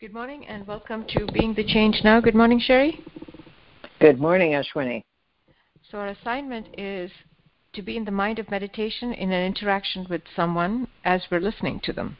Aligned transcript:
Good 0.00 0.14
morning 0.14 0.46
and 0.46 0.66
welcome 0.66 1.04
to 1.08 1.26
Being 1.26 1.52
the 1.52 1.62
Change 1.62 2.00
Now. 2.02 2.22
Good 2.22 2.34
morning, 2.34 2.58
Cheri. 2.58 3.04
Good 4.00 4.18
morning, 4.18 4.52
Ashwini. 4.52 5.02
So, 5.90 5.98
our 5.98 6.06
assignment 6.06 6.68
is 6.78 7.10
to 7.74 7.82
be 7.82 7.98
in 7.98 8.06
the 8.06 8.10
mind 8.10 8.38
of 8.38 8.50
meditation 8.50 9.12
in 9.12 9.30
an 9.30 9.44
interaction 9.44 10.06
with 10.08 10.22
someone 10.34 10.88
as 11.04 11.20
we're 11.30 11.42
listening 11.42 11.80
to 11.84 11.92
them. 11.92 12.16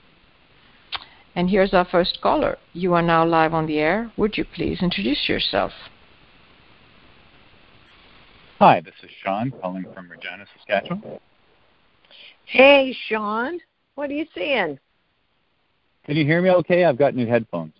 And 1.35 1.49
here's 1.49 1.73
our 1.73 1.87
first 1.87 2.19
caller. 2.21 2.59
You 2.75 2.93
are 2.93 3.01
now 3.01 3.25
live 3.25 3.55
on 3.55 3.67
the 3.67 3.79
air. 3.79 4.13
Would 4.19 4.37
you 4.37 4.45
please 4.45 4.83
introduce 4.83 5.27
yourself? 5.27 5.73
Hi, 8.59 8.83
this 8.83 8.93
is 9.03 9.09
Sean 9.25 9.55
calling 9.63 9.87
from 9.95 10.11
Regina, 10.11 10.45
Saskatchewan. 10.55 11.19
Hey, 12.45 12.95
Sean. 13.09 13.59
What 13.95 14.11
are 14.11 14.15
you 14.15 14.27
seeing? 14.35 14.79
Can 16.07 16.17
you 16.17 16.25
hear 16.25 16.41
me 16.41 16.51
okay? 16.51 16.85
I've 16.85 16.99
got 16.99 17.15
new 17.15 17.27
headphones. 17.27 17.75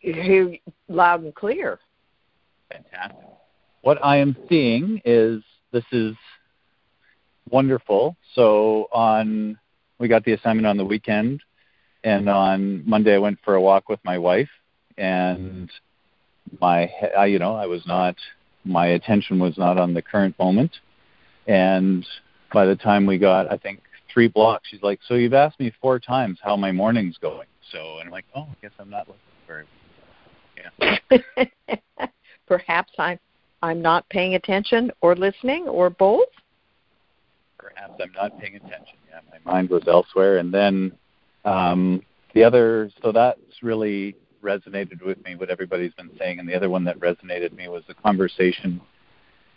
You 0.00 0.14
hear 0.14 0.56
loud 0.88 1.22
and 1.22 1.34
clear. 1.34 1.78
Fantastic. 2.70 3.24
What 3.82 4.04
I 4.04 4.16
am 4.18 4.36
seeing 4.48 5.00
is 5.04 5.42
this 5.72 5.84
is 5.92 6.14
wonderful. 7.50 8.16
So 8.34 8.88
on 8.92 9.58
we 9.98 10.08
got 10.08 10.24
the 10.24 10.32
assignment 10.32 10.66
on 10.66 10.76
the 10.76 10.84
weekend 10.84 11.40
and 12.02 12.28
on 12.28 12.88
Monday 12.88 13.14
I 13.14 13.18
went 13.18 13.38
for 13.44 13.54
a 13.54 13.60
walk 13.60 13.88
with 13.88 14.00
my 14.04 14.18
wife 14.18 14.50
and 14.98 15.70
my 16.60 16.90
I, 17.16 17.26
you 17.26 17.38
know, 17.38 17.54
I 17.54 17.66
was 17.66 17.86
not 17.86 18.16
my 18.64 18.86
attention 18.88 19.38
was 19.38 19.56
not 19.58 19.78
on 19.78 19.94
the 19.94 20.02
current 20.02 20.36
moment 20.38 20.72
and 21.46 22.06
by 22.52 22.66
the 22.66 22.76
time 22.76 23.06
we 23.06 23.18
got 23.18 23.50
I 23.50 23.56
think 23.56 23.80
three 24.12 24.28
blocks. 24.28 24.68
She's 24.70 24.82
like, 24.82 25.00
"So 25.06 25.14
you've 25.14 25.34
asked 25.34 25.58
me 25.60 25.72
four 25.80 25.98
times 25.98 26.38
how 26.42 26.56
my 26.56 26.72
morning's 26.72 27.18
going." 27.18 27.48
So, 27.70 27.98
and 27.98 28.06
I'm 28.06 28.10
like, 28.10 28.26
"Oh, 28.34 28.42
I 28.42 28.56
guess 28.60 28.72
I'm 28.78 28.90
not 28.90 29.08
listening 29.08 29.26
very." 29.46 29.66
Yeah. 31.18 32.08
Perhaps 32.46 32.92
I'm 32.98 33.18
I'm 33.62 33.80
not 33.80 34.08
paying 34.08 34.34
attention 34.34 34.90
or 35.00 35.14
listening 35.14 35.68
or 35.68 35.90
both. 35.90 36.28
Perhaps 37.58 37.94
I'm 38.02 38.12
not 38.12 38.38
paying 38.40 38.56
attention. 38.56 38.96
Yeah, 39.08 39.20
my 39.30 39.52
mind 39.52 39.70
was 39.70 39.84
elsewhere, 39.86 40.38
and 40.38 40.52
then 40.52 40.92
um, 41.44 42.02
the 42.34 42.44
other. 42.44 42.90
So 43.02 43.12
that's 43.12 43.40
really 43.62 44.16
resonated 44.42 45.04
with 45.04 45.22
me 45.24 45.36
what 45.36 45.50
everybody's 45.50 45.94
been 45.94 46.10
saying, 46.18 46.40
and 46.40 46.48
the 46.48 46.54
other 46.54 46.68
one 46.68 46.84
that 46.84 46.98
resonated 46.98 47.50
with 47.50 47.52
me 47.52 47.68
was 47.68 47.84
the 47.86 47.94
conversation 47.94 48.80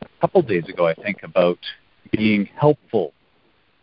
a 0.01 0.21
couple 0.21 0.41
days 0.41 0.67
ago, 0.69 0.87
I 0.87 0.93
think, 0.93 1.23
about 1.23 1.57
being 2.11 2.47
helpful 2.59 3.13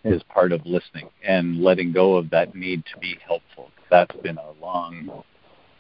is 0.05 0.23
part 0.25 0.53
of 0.53 0.65
listening 0.67 1.09
and 1.25 1.63
letting 1.63 1.93
go 1.93 2.17
of 2.17 2.31
that 2.31 2.55
need 2.55 2.85
to 2.93 2.99
be 2.99 3.17
helpful. 3.27 3.71
That's 3.91 4.15
been 4.17 4.39
a 4.39 4.53
long 4.61 5.23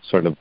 sort 0.08 0.26
of 0.26 0.36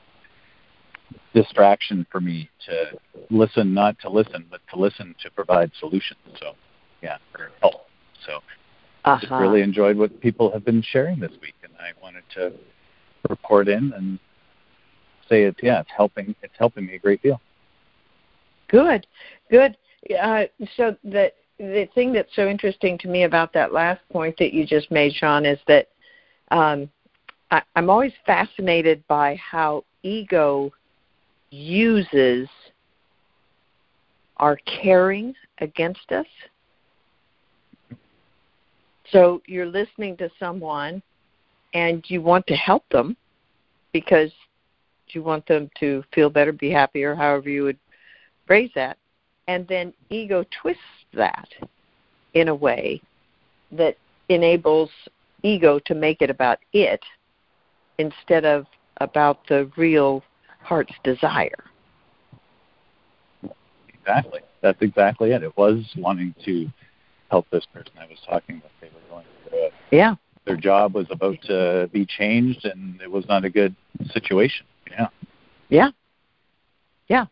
distraction 1.34 2.06
for 2.10 2.20
me 2.20 2.50
to 2.66 2.98
listen, 3.30 3.74
not 3.74 3.98
to 4.00 4.08
listen, 4.08 4.46
but 4.50 4.60
to 4.72 4.78
listen 4.78 5.14
to 5.22 5.30
provide 5.30 5.70
solutions. 5.78 6.20
So, 6.38 6.52
yeah, 7.02 7.18
for 7.32 7.50
help. 7.60 7.86
So, 8.26 8.36
uh-huh. 9.04 9.18
just 9.20 9.32
really 9.32 9.62
enjoyed 9.62 9.96
what 9.96 10.20
people 10.20 10.52
have 10.52 10.64
been 10.64 10.82
sharing 10.82 11.18
this 11.18 11.32
week, 11.40 11.54
and 11.62 11.72
I 11.78 11.90
wanted 12.02 12.22
to 12.34 12.52
report 13.28 13.68
in 13.68 13.92
and 13.94 14.18
say 15.28 15.44
it's 15.44 15.58
yeah, 15.62 15.80
it's 15.80 15.90
helping. 15.96 16.34
It's 16.42 16.54
helping 16.58 16.86
me 16.86 16.94
a 16.94 16.98
great 16.98 17.22
deal. 17.22 17.40
Good, 18.68 19.06
good. 19.50 19.76
Uh, 20.20 20.44
so 20.76 20.96
that 21.04 21.34
the 21.58 21.88
thing 21.94 22.12
that's 22.12 22.34
so 22.34 22.48
interesting 22.48 22.98
to 22.98 23.08
me 23.08 23.24
about 23.24 23.52
that 23.52 23.72
last 23.72 24.00
point 24.10 24.36
that 24.38 24.52
you 24.52 24.66
just 24.66 24.90
made, 24.90 25.14
Sean, 25.14 25.44
is 25.46 25.58
that 25.68 25.88
um, 26.50 26.90
I, 27.50 27.62
I'm 27.76 27.90
always 27.90 28.12
fascinated 28.26 29.06
by 29.08 29.36
how 29.36 29.84
ego 30.02 30.72
uses 31.50 32.48
our 34.38 34.56
caring 34.66 35.34
against 35.58 36.10
us. 36.10 36.26
So 39.10 39.42
you're 39.46 39.66
listening 39.66 40.16
to 40.16 40.30
someone 40.38 41.02
and 41.74 42.04
you 42.08 42.22
want 42.22 42.46
to 42.46 42.54
help 42.54 42.88
them 42.90 43.16
because 43.92 44.30
you 45.08 45.22
want 45.22 45.46
them 45.46 45.70
to 45.78 46.02
feel 46.14 46.30
better, 46.30 46.52
be 46.52 46.70
happier, 46.70 47.14
however 47.14 47.50
you 47.50 47.64
would 47.64 47.78
phrase 48.46 48.70
that. 48.74 48.96
And 49.48 49.66
then 49.68 49.92
ego 50.08 50.44
twists 50.60 50.82
that 51.14 51.48
in 52.34 52.48
a 52.48 52.54
way 52.54 53.00
that 53.72 53.96
enables 54.28 54.90
ego 55.42 55.78
to 55.80 55.94
make 55.94 56.22
it 56.22 56.30
about 56.30 56.58
it 56.72 57.00
instead 57.98 58.44
of 58.44 58.66
about 58.98 59.46
the 59.48 59.70
real 59.76 60.22
heart's 60.60 60.94
desire. 61.02 61.64
Exactly. 63.88 64.40
That's 64.60 64.80
exactly 64.80 65.32
it. 65.32 65.42
It 65.42 65.56
was 65.56 65.84
wanting 65.96 66.34
to 66.44 66.68
help 67.30 67.46
this 67.50 67.66
person 67.72 67.92
I 68.00 68.06
was 68.06 68.18
talking 68.28 68.56
with. 68.56 68.72
They 68.80 68.88
were 68.88 69.00
going 69.10 69.26
through 69.48 69.66
it. 69.66 69.72
Yeah. 69.90 70.14
Their 70.44 70.56
job 70.56 70.94
was 70.94 71.06
about 71.10 71.40
to 71.42 71.88
be 71.92 72.04
changed, 72.04 72.64
and 72.64 73.00
it 73.00 73.10
was 73.10 73.26
not 73.28 73.44
a 73.44 73.50
good 73.50 73.74
situation. 74.12 74.66
Yeah. 74.90 75.06
Yeah. 75.68 75.90
Yeah. 77.08 77.26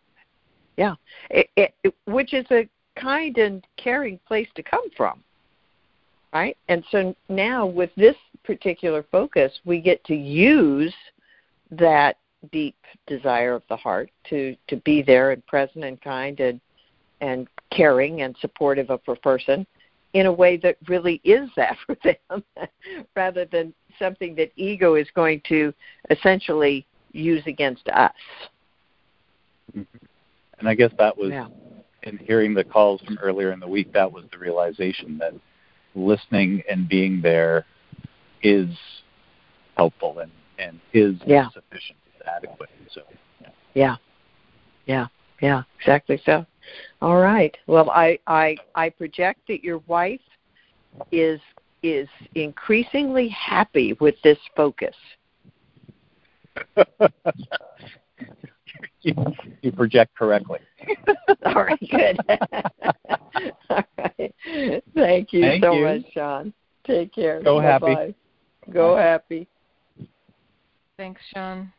Yeah. 0.76 0.94
It, 1.28 1.49
it, 1.60 1.94
which 2.06 2.34
is 2.34 2.46
a 2.50 2.68
kind 2.96 3.36
and 3.38 3.66
caring 3.76 4.18
place 4.26 4.48
to 4.54 4.62
come 4.62 4.90
from. 4.96 5.22
Right? 6.32 6.56
And 6.68 6.84
so 6.90 7.14
now 7.28 7.66
with 7.66 7.90
this 7.96 8.16
particular 8.44 9.04
focus, 9.10 9.52
we 9.64 9.80
get 9.80 10.02
to 10.04 10.14
use 10.14 10.94
that 11.72 12.18
deep 12.52 12.76
desire 13.06 13.54
of 13.54 13.62
the 13.68 13.76
heart 13.76 14.10
to, 14.28 14.56
to 14.68 14.76
be 14.76 15.02
there 15.02 15.32
and 15.32 15.44
present 15.46 15.84
and 15.84 16.00
kind 16.00 16.40
and 16.40 16.60
and 17.20 17.48
caring 17.70 18.22
and 18.22 18.34
supportive 18.40 18.90
of 18.90 19.00
a 19.06 19.14
person 19.16 19.66
in 20.14 20.26
a 20.26 20.32
way 20.32 20.56
that 20.56 20.76
really 20.88 21.20
is 21.22 21.48
that 21.56 21.76
for 21.86 21.96
them 22.02 22.42
rather 23.14 23.44
than 23.44 23.72
something 23.98 24.34
that 24.34 24.50
ego 24.56 24.94
is 24.94 25.06
going 25.14 25.40
to 25.48 25.72
essentially 26.10 26.86
use 27.12 27.42
against 27.46 27.86
us. 27.88 28.12
Mm-hmm. 29.76 29.99
And 30.60 30.68
I 30.68 30.74
guess 30.74 30.92
that 30.98 31.16
was 31.16 31.30
yeah 31.30 31.48
in 32.02 32.18
hearing 32.18 32.54
the 32.54 32.64
calls 32.64 33.00
from 33.02 33.18
earlier 33.22 33.52
in 33.52 33.60
the 33.60 33.68
week, 33.68 33.92
that 33.92 34.10
was 34.10 34.24
the 34.32 34.38
realization 34.38 35.18
that 35.18 35.34
listening 35.94 36.62
and 36.70 36.88
being 36.88 37.20
there 37.20 37.66
is 38.42 38.68
helpful 39.76 40.18
and, 40.20 40.30
and 40.58 40.80
is 40.92 41.16
yeah. 41.26 41.48
sufficient, 41.50 41.98
is 42.16 42.22
adequate. 42.26 42.70
So, 42.92 43.02
yeah. 43.40 43.48
yeah, 43.74 43.96
yeah, 44.86 45.06
yeah, 45.40 45.62
exactly 45.78 46.20
so. 46.24 46.46
All 47.02 47.18
right. 47.18 47.56
Well, 47.66 47.90
I, 47.90 48.18
I, 48.26 48.56
I 48.74 48.90
project 48.90 49.40
that 49.48 49.64
your 49.64 49.78
wife 49.86 50.20
is 51.12 51.40
is 51.82 52.08
increasingly 52.34 53.28
happy 53.28 53.96
with 54.00 54.14
this 54.22 54.36
focus. 54.54 54.94
you, 59.02 59.14
you 59.62 59.72
project 59.72 60.14
correctly. 60.16 60.58
All 61.44 61.64
right, 61.64 61.90
good. 61.90 62.18
All 63.70 63.84
right. 63.98 64.34
Thank 64.94 65.32
you 65.32 65.42
Thank 65.42 65.64
so 65.64 65.72
you. 65.72 65.84
much, 65.84 66.02
Sean. 66.12 66.52
Take 66.86 67.14
care. 67.14 67.42
Go 67.42 67.60
Bye-bye. 67.60 67.88
happy. 67.90 68.14
Go 68.72 68.94
Bye. 68.94 69.02
happy. 69.02 69.48
Thanks, 70.96 71.20
Sean. 71.32 71.72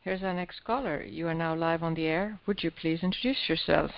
Here's 0.00 0.22
our 0.22 0.32
next 0.32 0.62
caller. 0.64 1.02
You 1.02 1.26
are 1.26 1.34
now 1.34 1.54
live 1.54 1.82
on 1.82 1.94
the 1.94 2.06
air. 2.06 2.38
Would 2.46 2.62
you 2.62 2.70
please 2.70 3.00
introduce 3.02 3.48
yourself? 3.48 3.90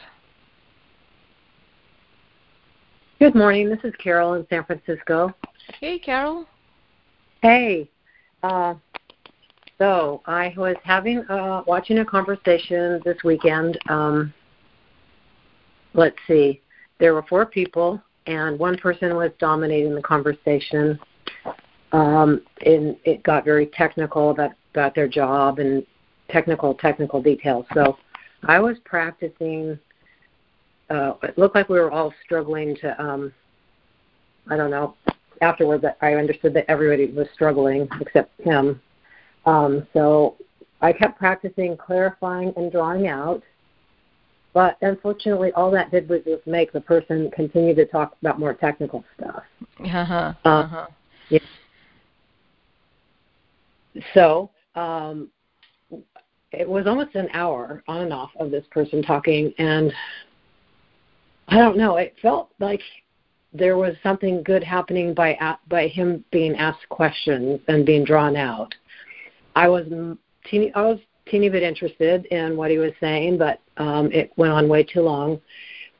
Good 3.19 3.34
morning. 3.34 3.69
This 3.69 3.81
is 3.84 3.92
Carol 4.03 4.34
in 4.34 4.47
San 4.48 4.64
Francisco. 4.64 5.34
Hey, 5.81 5.98
Carol. 5.98 6.47
Hey. 7.42 7.91
Uh, 8.42 8.75
so 9.78 10.22
I 10.27 10.53
was 10.56 10.77
having 10.83 11.20
uh, 11.29 11.62
watching 11.67 11.99
a 11.99 12.05
conversation 12.05 13.00
this 13.05 13.19
weekend. 13.23 13.79
Um, 13.88 14.35
let's 15.94 16.17
see, 16.26 16.61
there 16.99 17.14
were 17.14 17.23
four 17.23 17.47
people, 17.47 18.02
and 18.26 18.58
one 18.58 18.76
person 18.76 19.14
was 19.14 19.31
dominating 19.38 19.94
the 19.94 20.02
conversation. 20.02 20.99
Um, 21.93 22.43
and 22.67 22.97
it 23.05 23.23
got 23.23 23.44
very 23.44 23.67
technical 23.67 24.31
about, 24.31 24.50
about 24.75 24.94
their 24.94 25.08
job 25.08 25.58
and 25.58 25.87
technical 26.29 26.75
technical 26.75 27.23
details. 27.23 27.64
So 27.73 27.97
I 28.44 28.58
was 28.58 28.76
practicing. 28.85 29.79
Uh, 30.91 31.14
it 31.23 31.38
looked 31.38 31.55
like 31.55 31.69
we 31.69 31.79
were 31.79 31.91
all 31.91 32.12
struggling 32.25 32.76
to. 32.76 33.00
Um, 33.00 33.32
I 34.50 34.56
don't 34.56 34.70
know. 34.70 34.97
Afterwards, 35.41 35.85
I 36.00 36.14
understood 36.14 36.52
that 36.55 36.64
everybody 36.69 37.06
was 37.06 37.29
struggling 37.32 37.88
except 38.00 38.38
him 38.41 38.81
um, 39.46 39.87
so 39.93 40.37
I 40.81 40.93
kept 40.93 41.19
practicing 41.19 41.76
clarifying 41.76 42.52
and 42.56 42.70
drawing 42.70 43.08
out. 43.08 43.43
But 44.55 44.76
unfortunately, 44.81 45.52
all 45.52 45.70
that 45.73 45.90
did 45.90 46.08
was 46.08 46.23
just 46.25 46.46
make 46.46 46.73
the 46.73 46.81
person 46.81 47.31
continue 47.32 47.75
to 47.75 47.85
talk 47.85 48.17
about 48.20 48.38
more 48.38 48.55
technical 48.55 49.05
stuff. 49.17 49.43
Uh-huh. 49.85 50.32
Uh, 50.44 50.49
uh-huh. 50.49 50.87
Yeah. 51.29 51.38
So 54.14 54.50
um, 54.75 55.29
it 56.52 56.69
was 56.69 56.87
almost 56.87 57.14
an 57.14 57.29
hour 57.32 57.82
on 57.88 58.02
and 58.02 58.12
off 58.12 58.31
of 58.38 58.50
this 58.50 58.64
person 58.70 59.02
talking, 59.02 59.52
and 59.58 59.93
I 61.49 61.56
don't 61.56 61.76
know. 61.76 61.96
It 61.96 62.14
felt 62.23 62.50
like 62.58 62.81
there 63.52 63.76
was 63.76 63.94
something 64.02 64.43
good 64.43 64.64
happening 64.64 65.14
by 65.14 65.38
by 65.69 65.88
him 65.88 66.25
being 66.31 66.56
asked 66.56 66.88
questions 66.88 67.61
and 67.69 67.85
being 67.85 68.05
drawn 68.05 68.37
out. 68.37 68.75
I 69.58 69.66
was 69.69 69.87
teeny, 70.49 70.72
I 70.75 70.82
was 70.82 71.00
teeny 71.28 71.49
bit 71.49 71.64
interested 71.64 72.26
in 72.26 72.56
what 72.56 72.70
he 72.70 72.78
was 72.78 72.93
saying, 73.00 73.38
but 73.38 73.60
um, 73.76 74.08
it 74.12 74.31
went 74.37 74.52
on 74.52 74.69
way 74.69 74.84
too 74.84 75.00
long. 75.00 75.40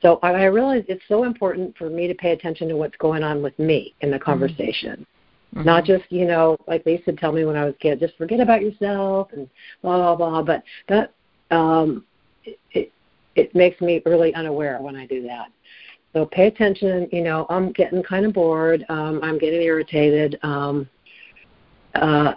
So 0.01 0.21
I 0.23 0.31
I 0.31 0.45
realized 0.45 0.87
it's 0.89 1.03
so 1.09 1.25
important 1.25 1.77
for 1.77 1.91
me 1.91 2.07
to 2.07 2.15
pay 2.15 2.31
attention 2.31 2.69
to 2.69 2.77
what's 2.77 2.97
going 2.99 3.25
on 3.25 3.43
with 3.43 3.59
me 3.59 3.95
in 4.01 4.13
the 4.13 4.17
mm-hmm. 4.17 4.25
conversation. 4.25 5.05
Mm-hmm. 5.55 5.65
Not 5.65 5.85
just, 5.85 6.05
you 6.11 6.25
know, 6.25 6.57
like 6.69 6.85
they 6.85 6.93
used 6.93 7.07
to 7.07 7.15
tell 7.15 7.33
me 7.33 7.45
when 7.45 7.57
I 7.57 7.65
was 7.65 7.75
a 7.75 7.79
kid, 7.79 7.99
just 7.99 8.17
forget 8.17 8.39
about 8.39 8.63
yourself 8.63 9.31
and 9.33 9.51
blah 9.83 9.97
blah 9.97 10.15
blah. 10.15 10.43
But 10.43 10.63
that 10.89 11.13
um 11.51 12.05
it, 12.45 12.61
it 12.71 12.93
it 13.35 13.55
makes 13.57 13.81
me 13.81 14.01
really 14.07 14.33
unaware 14.35 14.81
when 14.81 14.95
I 14.95 15.05
do 15.07 15.21
that. 15.23 15.49
So 16.13 16.27
pay 16.27 16.47
attention, 16.47 17.09
you 17.11 17.23
know, 17.23 17.45
I'm 17.51 17.73
getting 17.73 18.05
kind 18.05 18.25
of 18.25 18.33
bored, 18.33 18.85
um, 18.89 19.19
I'm 19.25 19.37
getting 19.37 19.63
irritated. 19.63 20.39
Um 20.45 20.89
uh 21.97 22.35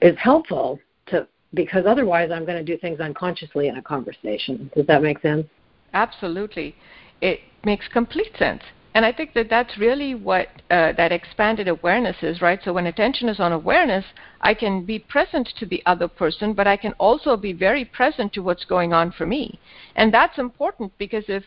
it's 0.00 0.18
helpful 0.18 0.78
to 1.06 1.26
because 1.54 1.84
otherwise 1.86 2.30
I'm 2.30 2.44
going 2.44 2.58
to 2.58 2.64
do 2.64 2.78
things 2.78 3.00
unconsciously 3.00 3.68
in 3.68 3.76
a 3.76 3.82
conversation. 3.82 4.70
Does 4.74 4.86
that 4.86 5.02
make 5.02 5.20
sense? 5.20 5.46
Absolutely. 5.92 6.74
It 7.20 7.40
makes 7.64 7.88
complete 7.88 8.36
sense. 8.38 8.62
And 8.94 9.04
I 9.04 9.12
think 9.12 9.34
that 9.34 9.50
that's 9.50 9.76
really 9.76 10.14
what 10.14 10.48
uh, 10.70 10.92
that 10.92 11.12
expanded 11.12 11.68
awareness 11.68 12.16
is, 12.22 12.40
right? 12.40 12.58
So 12.64 12.72
when 12.72 12.86
attention 12.86 13.28
is 13.28 13.40
on 13.40 13.52
awareness, 13.52 14.06
I 14.40 14.54
can 14.54 14.84
be 14.84 14.98
present 14.98 15.48
to 15.58 15.66
the 15.66 15.82
other 15.84 16.08
person, 16.08 16.54
but 16.54 16.66
I 16.66 16.78
can 16.78 16.92
also 16.94 17.36
be 17.36 17.52
very 17.52 17.84
present 17.84 18.32
to 18.32 18.40
what's 18.40 18.64
going 18.64 18.94
on 18.94 19.12
for 19.12 19.26
me. 19.26 19.58
And 19.96 20.14
that's 20.14 20.38
important 20.38 20.96
because 20.96 21.24
if 21.28 21.44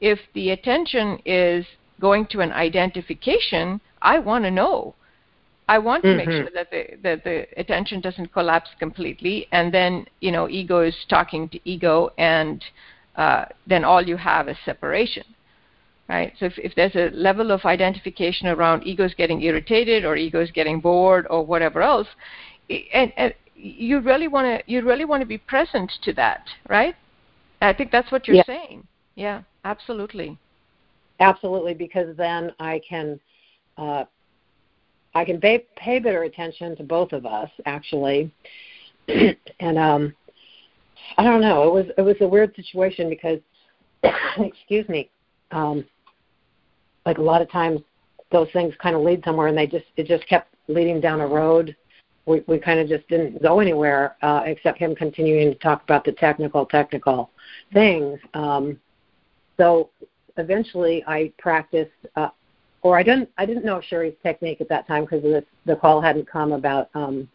if 0.00 0.20
the 0.34 0.50
attention 0.50 1.18
is 1.24 1.66
going 2.00 2.26
to 2.26 2.40
an 2.40 2.52
identification, 2.52 3.80
I 4.00 4.20
want 4.20 4.44
to 4.44 4.50
know. 4.50 4.94
I 5.68 5.78
want 5.78 6.02
to 6.02 6.08
mm-hmm. 6.08 6.16
make 6.18 6.28
sure 6.28 6.48
that 6.54 6.70
the 6.70 6.96
that 7.02 7.24
the 7.24 7.46
attention 7.56 8.00
doesn't 8.00 8.32
collapse 8.32 8.70
completely, 8.78 9.46
and 9.52 9.72
then 9.72 10.06
you 10.20 10.32
know 10.32 10.48
ego 10.48 10.80
is 10.80 10.96
talking 11.08 11.48
to 11.50 11.60
ego, 11.64 12.10
and 12.18 12.64
uh, 13.16 13.46
then 13.66 13.84
all 13.84 14.02
you 14.02 14.16
have 14.16 14.48
is 14.48 14.56
separation 14.64 15.24
right? 16.08 16.32
So 16.38 16.46
if, 16.46 16.58
if 16.58 16.74
there's 16.74 16.94
a 16.94 17.14
level 17.14 17.50
of 17.50 17.64
identification 17.64 18.48
around 18.48 18.86
egos 18.86 19.14
getting 19.14 19.40
irritated 19.42 20.04
or 20.04 20.14
egos 20.16 20.50
getting 20.50 20.80
bored 20.80 21.26
or 21.30 21.44
whatever 21.44 21.80
else, 21.80 22.08
and, 22.68 23.12
and 23.16 23.34
you 23.54 24.00
really 24.00 24.28
want 24.28 24.46
to 24.46 24.70
you 24.70 24.82
really 24.82 25.04
want 25.04 25.20
to 25.20 25.26
be 25.26 25.38
present 25.38 25.90
to 26.02 26.12
that, 26.14 26.44
right? 26.68 26.94
I 27.60 27.72
think 27.72 27.92
that's 27.92 28.10
what 28.10 28.26
you're 28.26 28.36
yeah. 28.36 28.44
saying. 28.46 28.86
Yeah, 29.14 29.42
absolutely. 29.64 30.36
Absolutely, 31.20 31.74
because 31.74 32.16
then 32.16 32.52
I 32.58 32.80
can 32.88 33.20
uh, 33.78 34.04
I 35.14 35.24
can 35.24 35.40
pay, 35.40 35.64
pay 35.76 35.98
better 35.98 36.22
attention 36.22 36.76
to 36.76 36.82
both 36.82 37.12
of 37.12 37.26
us 37.26 37.50
actually, 37.66 38.32
and 39.08 39.78
um, 39.78 40.14
I 41.18 41.24
don't 41.24 41.40
know. 41.40 41.64
It 41.64 41.72
was 41.72 41.86
it 41.98 42.02
was 42.02 42.16
a 42.20 42.28
weird 42.28 42.54
situation 42.56 43.08
because 43.08 43.38
excuse 44.38 44.88
me. 44.88 45.10
Um, 45.50 45.84
like 47.04 47.18
a 47.18 47.22
lot 47.22 47.42
of 47.42 47.50
times 47.50 47.80
those 48.30 48.48
things 48.52 48.74
kind 48.82 48.96
of 48.96 49.02
lead 49.02 49.22
somewhere 49.24 49.48
and 49.48 49.56
they 49.56 49.66
just 49.66 49.84
it 49.96 50.06
just 50.06 50.26
kept 50.26 50.54
leading 50.68 51.00
down 51.00 51.20
a 51.20 51.26
road 51.26 51.76
we 52.26 52.42
we 52.46 52.58
kind 52.58 52.80
of 52.80 52.88
just 52.88 53.06
didn't 53.08 53.40
go 53.42 53.60
anywhere 53.60 54.16
uh 54.22 54.42
except 54.46 54.78
him 54.78 54.94
continuing 54.94 55.52
to 55.52 55.58
talk 55.58 55.82
about 55.82 56.04
the 56.04 56.12
technical 56.12 56.64
technical 56.66 57.30
things 57.72 58.18
um 58.34 58.78
so 59.58 59.90
eventually 60.38 61.04
i 61.06 61.30
practiced 61.38 61.90
uh 62.16 62.28
or 62.82 62.98
i 62.98 63.02
didn't 63.02 63.28
i 63.38 63.46
didn't 63.46 63.64
know 63.64 63.80
sherry's 63.80 64.14
technique 64.22 64.60
at 64.60 64.68
that 64.68 64.86
time 64.86 65.04
because 65.04 65.22
the 65.22 65.44
the 65.66 65.76
call 65.76 66.00
hadn't 66.00 66.26
come 66.26 66.52
about 66.52 66.88
um 66.94 67.28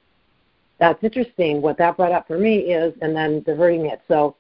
that's 0.80 1.04
interesting 1.04 1.62
what 1.62 1.78
that 1.78 1.98
brought 1.98 2.12
up 2.12 2.28
for 2.28 2.38
me 2.38 2.58
is 2.58 2.94
and 3.02 3.16
then 3.16 3.42
diverting 3.44 3.86
it 3.88 4.02
so 4.08 4.36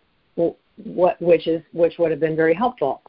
what 0.83 1.19
which 1.21 1.47
is 1.47 1.61
which 1.73 1.97
would 1.97 2.11
have 2.11 2.19
been 2.19 2.35
very 2.35 2.53
helpful 2.53 3.01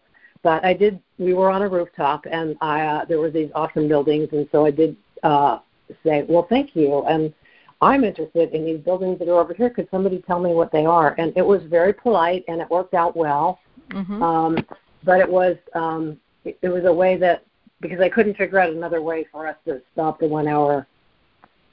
but 0.43 0.65
I 0.65 0.73
did. 0.73 1.01
We 1.19 1.35
were 1.35 1.51
on 1.51 1.63
a 1.63 1.69
rooftop, 1.69 2.25
and 2.31 2.57
I 2.61 2.81
uh, 2.83 3.05
there 3.05 3.19
were 3.19 3.31
these 3.31 3.51
awesome 3.55 3.89
buildings, 3.89 4.29
and 4.33 4.49
so 4.53 4.65
I 4.65 4.71
did 4.71 4.97
uh, 5.23 5.59
say, 6.05 6.25
"Well, 6.29 6.47
thank 6.49 6.77
you." 6.77 7.03
And 7.05 7.33
I'm 7.81 8.05
interested 8.05 8.53
in 8.53 8.65
these 8.65 8.79
buildings 8.79 9.19
that 9.19 9.29
are 9.29 9.41
over 9.41 9.53
here. 9.53 9.71
Could 9.71 9.89
somebody 9.91 10.23
tell 10.27 10.41
me 10.41 10.53
what 10.53 10.71
they 10.71 10.87
are? 10.87 11.15
And 11.19 11.33
it 11.37 11.45
was 11.45 11.63
very 11.65 11.93
polite, 11.93 12.45
and 12.49 12.61
it 12.61 12.71
worked 12.71 12.95
out 12.95 13.17
well. 13.17 13.59
Mm-hmm. 13.91 14.23
Um, 14.23 14.59
but 15.05 15.21
it 15.21 15.29
was 15.29 15.57
um, 15.75 16.19
it, 16.45 16.59
it 16.63 16.69
was 16.69 16.85
a 16.85 16.93
way 16.93 17.17
that 17.17 17.45
because 17.81 18.01
I 18.01 18.09
couldn't 18.09 18.37
figure 18.37 18.59
out 18.59 18.73
another 18.73 19.03
way 19.03 19.27
for 19.31 19.47
us 19.47 19.57
to 19.67 19.81
stop 19.93 20.21
the 20.21 20.27
one 20.27 20.49
hour 20.49 20.87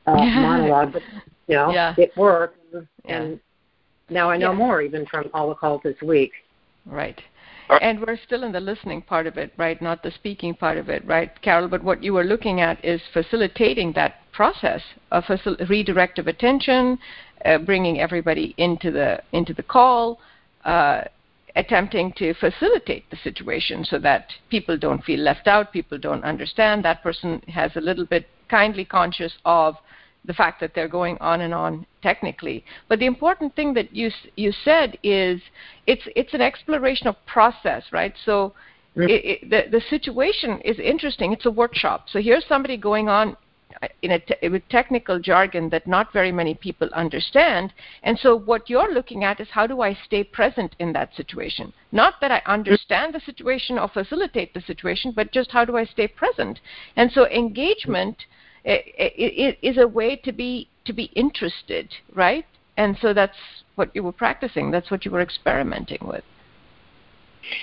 uh, 0.05 0.15
monologue. 0.15 0.93
But 0.93 1.01
you 1.47 1.55
know, 1.55 1.71
yeah. 1.71 1.95
it 1.97 2.11
worked, 2.15 2.59
and 3.05 3.31
yeah. 3.31 3.35
now 4.09 4.29
I 4.29 4.37
know 4.37 4.51
yeah. 4.51 4.57
more 4.57 4.81
even 4.81 5.05
from 5.07 5.29
all 5.33 5.49
the 5.49 5.55
calls 5.55 5.81
this 5.83 5.99
week. 6.01 6.31
Right. 6.85 7.19
And 7.81 7.99
we're 7.99 8.17
still 8.23 8.43
in 8.43 8.51
the 8.51 8.59
listening 8.59 9.01
part 9.01 9.25
of 9.25 9.37
it, 9.37 9.51
right? 9.57 9.81
Not 9.81 10.03
the 10.03 10.11
speaking 10.11 10.53
part 10.53 10.77
of 10.77 10.87
it, 10.87 11.05
right, 11.07 11.31
Carol? 11.41 11.67
But 11.67 11.83
what 11.83 12.03
you 12.03 12.13
were 12.13 12.23
looking 12.23 12.61
at 12.61 12.83
is 12.85 13.01
facilitating 13.11 13.93
that 13.93 14.19
process 14.31 14.81
of 15.11 15.23
facil- 15.23 15.67
redirect 15.67 16.19
of 16.19 16.27
attention, 16.27 16.99
uh, 17.43 17.57
bringing 17.57 17.99
everybody 17.99 18.53
into 18.57 18.91
the 18.91 19.19
into 19.31 19.53
the 19.53 19.63
call, 19.63 20.19
uh, 20.63 21.05
attempting 21.55 22.11
to 22.13 22.33
facilitate 22.33 23.09
the 23.09 23.17
situation 23.17 23.85
so 23.85 23.97
that 23.99 24.31
people 24.49 24.77
don't 24.77 25.03
feel 25.03 25.19
left 25.19 25.47
out, 25.47 25.71
people 25.71 25.97
don't 25.97 26.23
understand. 26.23 26.83
That 26.83 27.01
person 27.01 27.41
has 27.47 27.71
a 27.75 27.81
little 27.81 28.05
bit 28.05 28.27
kindly 28.49 28.85
conscious 28.85 29.33
of 29.45 29.75
the 30.25 30.33
fact 30.33 30.59
that 30.59 30.73
they're 30.73 30.87
going 30.87 31.17
on 31.21 31.41
and 31.41 31.53
on 31.53 31.85
technically. 32.01 32.63
But 32.89 32.99
the 32.99 33.05
important 33.05 33.55
thing 33.55 33.73
that 33.75 33.95
you 33.95 34.11
you 34.35 34.51
said 34.63 34.97
is 35.03 35.41
it's 35.87 36.03
it's 36.15 36.33
an 36.33 36.41
exploration 36.41 37.07
of 37.07 37.15
process, 37.25 37.83
right? 37.91 38.13
So 38.25 38.53
it, 38.95 39.43
it, 39.43 39.49
the 39.49 39.77
the 39.77 39.81
situation 39.89 40.59
is 40.61 40.79
interesting. 40.79 41.31
It's 41.31 41.45
a 41.45 41.51
workshop. 41.51 42.07
So 42.09 42.21
here's 42.21 42.45
somebody 42.47 42.77
going 42.77 43.07
on 43.07 43.37
in 44.01 44.11
a 44.11 44.19
te- 44.19 44.47
with 44.49 44.67
technical 44.69 45.19
jargon 45.19 45.69
that 45.69 45.87
not 45.87 46.13
very 46.13 46.31
many 46.31 46.53
people 46.53 46.89
understand. 46.93 47.73
And 48.03 48.17
so 48.19 48.37
what 48.37 48.69
you're 48.69 48.93
looking 48.93 49.23
at 49.23 49.39
is 49.39 49.47
how 49.51 49.67
do 49.67 49.81
I 49.81 49.97
stay 50.05 50.23
present 50.23 50.75
in 50.79 50.93
that 50.93 51.15
situation? 51.15 51.73
Not 51.91 52.15
that 52.21 52.31
I 52.31 52.41
understand 52.45 53.13
the 53.13 53.19
situation 53.19 53.77
or 53.77 53.87
facilitate 53.87 54.53
the 54.53 54.61
situation, 54.61 55.11
but 55.15 55.31
just 55.31 55.51
how 55.51 55.65
do 55.65 55.77
I 55.77 55.85
stay 55.85 56.07
present? 56.07 56.59
And 56.95 57.11
so 57.11 57.27
engagement 57.27 58.25
it, 58.65 59.13
it 59.15 59.57
is 59.61 59.77
a 59.77 59.87
way 59.87 60.15
to 60.17 60.31
be 60.31 60.67
to 60.85 60.93
be 60.93 61.05
interested, 61.15 61.93
right? 62.13 62.45
And 62.77 62.97
so 63.01 63.13
that's 63.13 63.37
what 63.75 63.95
you 63.95 64.03
were 64.03 64.11
practicing. 64.11 64.71
That's 64.71 64.91
what 64.91 65.05
you 65.05 65.11
were 65.11 65.21
experimenting 65.21 65.99
with. 66.01 66.23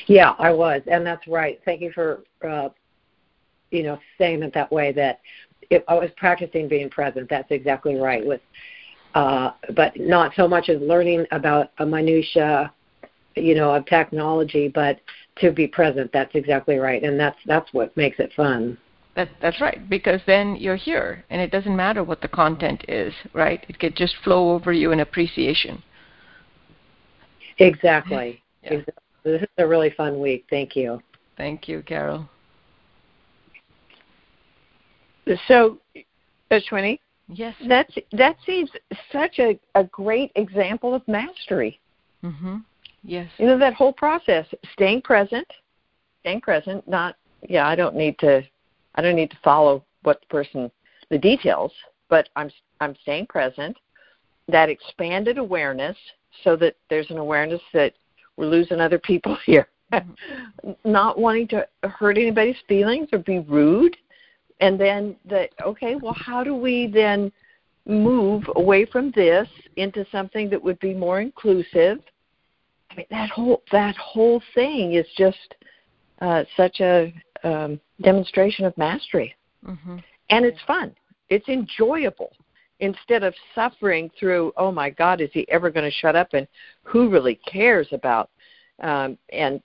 Yeah, 0.06 0.34
I 0.38 0.52
was, 0.52 0.82
and 0.90 1.04
that's 1.04 1.26
right. 1.26 1.60
Thank 1.64 1.80
you 1.80 1.92
for 1.92 2.22
uh, 2.46 2.68
you 3.70 3.82
know 3.82 3.98
saying 4.18 4.42
it 4.42 4.54
that 4.54 4.70
way. 4.70 4.92
That 4.92 5.20
if 5.72 5.82
I 5.88 5.94
was 5.94 6.10
practicing 6.16 6.68
being 6.68 6.90
present. 6.90 7.28
That's 7.28 7.50
exactly 7.50 7.96
right. 7.96 8.24
With 8.24 8.40
uh, 9.14 9.52
but 9.74 9.98
not 9.98 10.32
so 10.34 10.48
much 10.48 10.68
as 10.68 10.80
learning 10.80 11.26
about 11.32 11.70
a 11.78 11.86
minutia, 11.86 12.72
you 13.36 13.54
know, 13.54 13.74
of 13.74 13.84
technology, 13.86 14.68
but 14.68 15.00
to 15.36 15.52
be 15.52 15.66
present. 15.66 16.10
That's 16.12 16.34
exactly 16.34 16.76
right, 16.76 17.02
and 17.02 17.18
that's 17.18 17.38
that's 17.46 17.72
what 17.72 17.96
makes 17.96 18.18
it 18.20 18.32
fun. 18.34 18.78
That, 19.14 19.28
that's 19.42 19.60
right, 19.60 19.90
because 19.90 20.22
then 20.26 20.56
you're 20.56 20.76
here, 20.76 21.24
and 21.28 21.42
it 21.42 21.50
doesn't 21.50 21.76
matter 21.76 22.02
what 22.02 22.22
the 22.22 22.28
content 22.28 22.82
is, 22.88 23.12
right? 23.34 23.62
It 23.68 23.78
could 23.78 23.94
just 23.94 24.16
flow 24.24 24.52
over 24.52 24.72
you 24.72 24.92
in 24.92 25.00
appreciation. 25.00 25.82
Exactly. 27.58 28.42
Yeah. 28.62 28.74
exactly. 28.74 28.94
This 29.24 29.42
is 29.42 29.48
a 29.58 29.66
really 29.66 29.90
fun 29.90 30.18
week. 30.18 30.46
Thank 30.48 30.74
you. 30.74 31.02
Thank 31.36 31.68
you, 31.68 31.82
Carol. 31.82 32.28
So, 35.48 35.78
Ashwini? 36.50 36.98
Yes. 37.28 37.54
That's, 37.66 37.94
that 38.12 38.36
seems 38.44 38.70
such 39.10 39.38
a, 39.38 39.58
a 39.74 39.84
great 39.84 40.32
example 40.34 40.94
of 40.94 41.06
mastery. 41.08 41.80
Mm-hmm. 42.24 42.58
Yes. 43.04 43.28
You 43.38 43.46
know, 43.46 43.58
that 43.58 43.74
whole 43.74 43.92
process, 43.92 44.46
staying 44.72 45.02
present, 45.02 45.46
staying 46.20 46.40
present, 46.40 46.86
not, 46.88 47.16
yeah, 47.48 47.66
I 47.66 47.74
don't 47.74 47.96
need 47.96 48.18
to 48.20 48.44
I 48.94 49.02
don't 49.02 49.16
need 49.16 49.30
to 49.30 49.38
follow 49.42 49.84
what 50.02 50.20
the 50.20 50.26
person, 50.26 50.70
the 51.10 51.18
details, 51.18 51.72
but 52.08 52.28
I'm 52.36 52.50
I'm 52.80 52.94
staying 53.02 53.26
present. 53.26 53.76
That 54.48 54.68
expanded 54.68 55.38
awareness, 55.38 55.96
so 56.44 56.56
that 56.56 56.76
there's 56.90 57.10
an 57.10 57.18
awareness 57.18 57.62
that 57.72 57.94
we're 58.36 58.46
losing 58.46 58.80
other 58.80 58.98
people 58.98 59.36
here, 59.46 59.68
not 60.84 61.18
wanting 61.18 61.48
to 61.48 61.66
hurt 61.84 62.18
anybody's 62.18 62.56
feelings 62.68 63.08
or 63.12 63.18
be 63.18 63.38
rude, 63.38 63.96
and 64.62 64.80
then 64.80 65.16
that 65.26 65.50
okay, 65.66 65.96
well, 65.96 66.16
how 66.16 66.42
do 66.42 66.54
we 66.54 66.86
then 66.86 67.30
move 67.86 68.44
away 68.56 68.86
from 68.86 69.10
this 69.14 69.48
into 69.76 70.06
something 70.12 70.48
that 70.50 70.62
would 70.62 70.78
be 70.78 70.94
more 70.94 71.20
inclusive. 71.20 71.98
I 72.90 72.94
mean, 72.96 73.06
that 73.10 73.30
whole 73.30 73.62
that 73.72 73.96
whole 73.96 74.42
thing 74.54 74.94
is 74.94 75.06
just 75.16 75.54
uh, 76.20 76.44
such 76.56 76.80
a 76.80 77.12
um, 77.42 77.80
demonstration 78.02 78.64
of 78.64 78.76
mastery, 78.78 79.34
mm-hmm. 79.66 79.96
and 80.30 80.44
it's 80.44 80.60
fun. 80.66 80.94
It's 81.28 81.48
enjoyable 81.48 82.32
instead 82.80 83.22
of 83.22 83.34
suffering 83.54 84.10
through. 84.18 84.52
Oh 84.56 84.70
my 84.70 84.90
God, 84.90 85.20
is 85.20 85.30
he 85.32 85.48
ever 85.50 85.70
going 85.70 85.90
to 85.90 85.96
shut 85.96 86.14
up? 86.14 86.34
And 86.34 86.46
who 86.84 87.08
really 87.08 87.40
cares 87.50 87.88
about? 87.92 88.30
Um, 88.80 89.18
and 89.30 89.62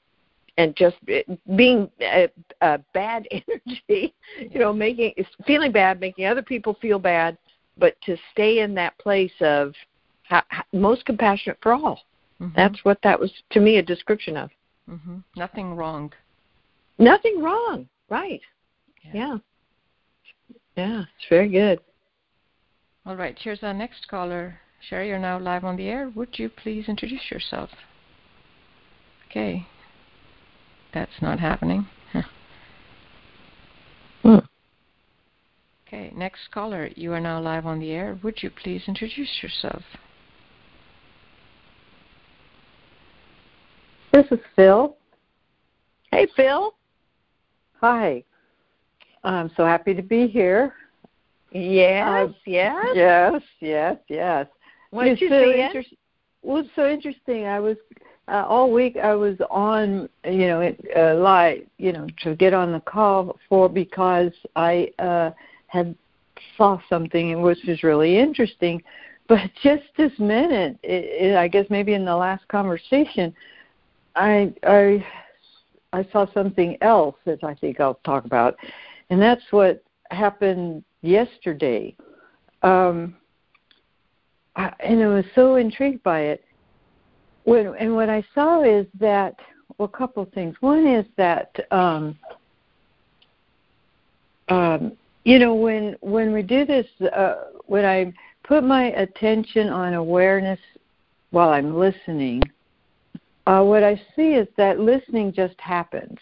and 0.58 0.76
just 0.76 0.98
being 1.56 1.90
a, 2.02 2.30
a 2.62 2.80
bad 2.94 3.28
energy, 3.32 4.14
you 4.38 4.60
know, 4.60 4.74
making 4.74 5.14
feeling 5.46 5.72
bad, 5.72 6.00
making 6.00 6.26
other 6.26 6.42
people 6.42 6.78
feel 6.82 7.00
bad, 7.00 7.38
but 7.78 7.96
to 8.02 8.18
stay 8.32 8.60
in 8.60 8.74
that 8.74 8.98
place 8.98 9.32
of 9.42 9.74
how, 10.24 10.44
most 10.74 11.06
compassionate 11.06 11.58
for 11.62 11.74
all. 11.74 12.02
Mm-hmm. 12.42 12.56
That's 12.56 12.84
what 12.84 13.00
that 13.04 13.20
was 13.20 13.32
to 13.52 13.60
me 13.60 13.78
a 13.78 13.84
description 13.84 14.38
of. 14.38 14.50
Mm-hmm. 14.90 15.18
Nothing 15.36 15.76
wrong. 15.76 16.12
Nothing 16.98 17.42
wrong. 17.42 17.88
Right. 18.10 18.42
Yeah. 19.04 19.12
yeah. 19.14 19.38
Yeah. 20.76 21.02
It's 21.02 21.30
very 21.30 21.50
good. 21.50 21.80
All 23.06 23.16
right. 23.16 23.38
Here's 23.40 23.64
our 23.64 23.74
next 23.74 24.08
caller. 24.08 24.60
Sherry, 24.88 25.08
you're 25.08 25.20
now 25.20 25.40
live 25.40 25.64
on 25.64 25.76
the 25.76 25.88
air. 25.88 26.12
Would 26.16 26.38
you 26.38 26.50
please 26.50 26.88
introduce 26.88 27.32
yourself? 27.32 27.70
Okay. 29.30 29.66
That's 30.98 31.22
not 31.22 31.40
happening. 31.40 31.86
Hmm. 34.24 34.38
Okay, 35.88 36.12
next 36.16 36.50
caller. 36.52 36.90
You 36.96 37.14
are 37.14 37.20
now 37.20 37.40
live 37.40 37.68
on 37.68 37.80
the 37.80 37.92
air. 37.92 38.18
Would 38.24 38.42
you 38.42 38.50
please 38.50 38.82
introduce 38.88 39.30
yourself? 39.44 39.84
This 44.12 44.26
is 44.32 44.40
Phil. 44.56 44.98
Hey, 46.12 46.28
Phil. 46.36 46.74
Hi. 47.80 48.24
I'm 49.24 49.52
so 49.56 49.66
happy 49.66 49.94
to 49.94 50.02
be 50.02 50.26
here. 50.26 50.74
Yes, 51.52 52.28
uh, 52.28 52.34
yes. 52.48 52.86
Yes, 52.96 53.42
yes, 53.60 53.98
yes. 54.10 54.48
What 54.90 55.22
you 55.22 55.30
so 55.30 55.52
inter- 55.52 55.84
well, 56.42 56.58
it's 56.58 56.70
so 56.76 56.90
interesting. 56.90 57.46
I 57.46 57.60
was 57.60 57.78
uh, 58.28 58.46
all 58.48 58.72
week 58.72 58.98
I 58.98 59.16
was 59.16 59.38
on, 59.50 60.10
you 60.26 60.48
know, 60.48 60.62
it, 60.62 60.80
uh, 60.96 61.16
live, 61.16 61.62
you 61.78 61.94
know, 61.94 62.08
to 62.24 62.36
get 62.36 62.54
on 62.54 62.74
the 62.74 62.82
call 62.82 63.38
for 63.48 63.70
because 63.70 64.32
I 64.56 64.92
uh, 65.00 65.32
had 65.68 65.96
saw 66.58 66.80
something 66.90 67.42
which 67.42 67.60
was 67.68 67.84
really 67.84 68.18
interesting. 68.18 68.82
But 69.30 69.52
just 69.62 69.84
this 69.98 70.14
minute, 70.20 70.80
it, 70.84 71.32
it, 71.34 71.36
I 71.36 71.50
guess 71.50 71.66
maybe 71.70 71.94
in 71.96 72.06
the 72.06 72.16
last 72.16 72.48
conversation, 72.48 73.36
I 74.16 74.54
I 74.64 75.06
I 75.92 76.08
saw 76.14 76.32
something 76.34 76.78
else 76.80 77.18
that 77.26 77.44
I 77.44 77.54
think 77.56 77.82
I'll 77.82 78.00
talk 78.06 78.24
about, 78.24 78.56
and 79.10 79.22
that's 79.22 79.42
what 79.52 79.84
happened 80.12 80.82
yesterday. 81.02 81.94
Um, 82.64 83.18
I, 84.56 84.72
and 84.80 85.04
I 85.04 85.08
was 85.08 85.26
so 85.36 85.56
intrigued 85.56 86.04
by 86.04 86.22
it. 86.22 86.46
When, 87.48 87.74
and 87.80 87.96
what 87.96 88.10
I 88.10 88.26
saw 88.36 88.62
is 88.64 88.86
that 89.00 89.34
well, 89.78 89.90
a 89.94 89.98
couple 89.98 90.22
of 90.22 90.34
things. 90.34 90.58
One 90.60 90.86
is 90.86 91.06
that 91.16 91.56
um, 91.72 92.18
um, 94.50 94.92
you 95.24 95.40
know 95.40 95.56
when 95.56 95.96
when 96.02 96.34
we 96.34 96.42
do 96.42 96.66
this, 96.66 96.86
uh, 97.16 97.46
when 97.68 97.86
I 97.86 98.12
put 98.44 98.66
my 98.66 98.88
attention 98.88 99.70
on 99.70 99.94
awareness 99.94 100.60
while 101.30 101.52
I'm 101.52 101.74
listening, 101.74 102.42
uh, 103.46 103.64
what 103.64 103.82
I 103.82 103.96
see 104.14 104.34
is 104.34 104.50
that 104.58 104.82
listening 104.82 105.32
just 105.32 105.56
happens. 105.58 106.18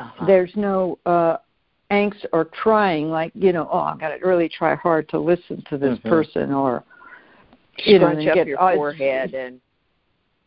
Uh-huh. 0.00 0.24
There's 0.24 0.52
no 0.56 0.98
uh, 1.04 1.36
angst 1.90 2.24
or 2.32 2.46
trying, 2.62 3.10
like 3.10 3.32
you 3.34 3.52
know, 3.52 3.68
oh, 3.70 3.80
I've 3.80 4.00
got 4.00 4.16
to 4.16 4.26
really 4.26 4.48
try 4.48 4.74
hard 4.74 5.06
to 5.10 5.18
listen 5.18 5.62
to 5.68 5.76
this 5.76 5.98
mm-hmm. 5.98 6.08
person, 6.08 6.50
or 6.50 6.82
you 7.76 7.98
Scrunch 7.98 8.24
know, 8.24 8.30
up 8.30 8.34
get, 8.36 8.46
your 8.46 8.62
oh, 8.62 8.74
forehead 8.74 9.34
and 9.34 9.60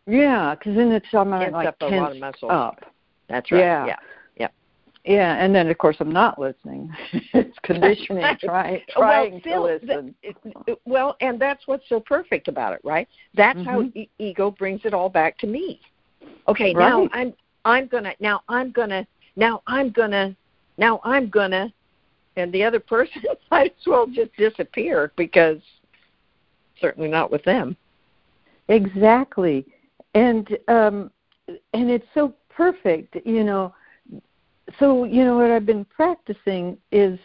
yeah, 0.10 0.56
because 0.56 0.76
then 0.76 0.92
it's 0.92 1.08
I'm 1.14 1.30
like 1.30 1.68
up 1.68 1.76
of 1.82 2.18
muscles. 2.18 2.52
up. 2.52 2.84
That's 3.28 3.52
right. 3.52 3.60
Yeah. 3.60 3.86
yeah. 3.86 3.96
Yeah, 5.06 5.44
and 5.44 5.56
then 5.56 5.70
of 5.70 5.78
course 5.78 5.96
I'm 6.00 6.12
not 6.12 6.38
listening. 6.38 6.92
it's 7.34 7.58
conditioning, 7.64 8.22
right. 8.22 8.40
trying, 8.40 8.82
trying 8.90 9.42
well, 9.46 9.70
to 9.70 9.88
listen. 9.88 10.16
The, 10.68 10.78
well, 10.86 11.16
and 11.22 11.40
that's 11.40 11.66
what's 11.68 11.88
so 11.88 12.00
perfect 12.00 12.48
about 12.48 12.74
it, 12.74 12.82
right? 12.84 13.08
That's 13.34 13.58
mm-hmm. 13.58 13.70
how 13.70 13.82
e- 13.96 14.10
ego 14.20 14.52
brings 14.52 14.82
it 14.84 14.94
all 14.94 15.10
back 15.10 15.38
to 15.40 15.48
me. 15.48 15.80
Okay, 16.48 16.74
right. 16.76 16.90
now 16.90 17.10
I'm 17.14 17.34
I'm 17.64 17.88
gonna 17.88 18.14
now 18.20 18.42
I'm 18.50 18.72
gonna 18.72 19.08
now 19.36 19.64
I'm 19.68 19.90
gonna 19.92 20.36
now 20.78 21.00
I'm 21.04 21.30
gonna, 21.30 21.74
and 22.36 22.52
the 22.52 22.64
other 22.64 22.80
person 22.96 23.24
might 23.52 23.76
as 23.80 23.88
well 23.88 24.06
just 24.06 24.36
disappear 24.36 25.14
because 25.16 25.60
certainly 26.82 27.10
not 27.10 27.32
with 27.32 27.44
them. 27.46 27.78
Exactly, 28.68 29.66
and 30.14 30.58
um, 30.68 31.12
and 31.74 31.90
it's 31.90 32.08
so 32.14 32.34
perfect, 32.50 33.18
you 33.26 33.44
know. 33.44 33.74
So 34.80 35.04
you 35.06 35.24
know 35.24 35.38
what 35.38 35.52
I've 35.52 35.66
been 35.66 35.86
practicing 35.86 36.78
is 36.92 37.20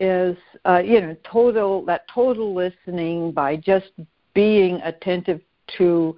is 0.00 0.36
uh, 0.66 0.82
you 0.84 1.00
know 1.00 1.16
total 1.30 1.84
that 1.86 2.06
total 2.12 2.54
listening 2.54 3.32
by 3.32 3.56
just 3.56 3.90
being 4.34 4.80
attentive 4.82 5.40
to 5.78 6.16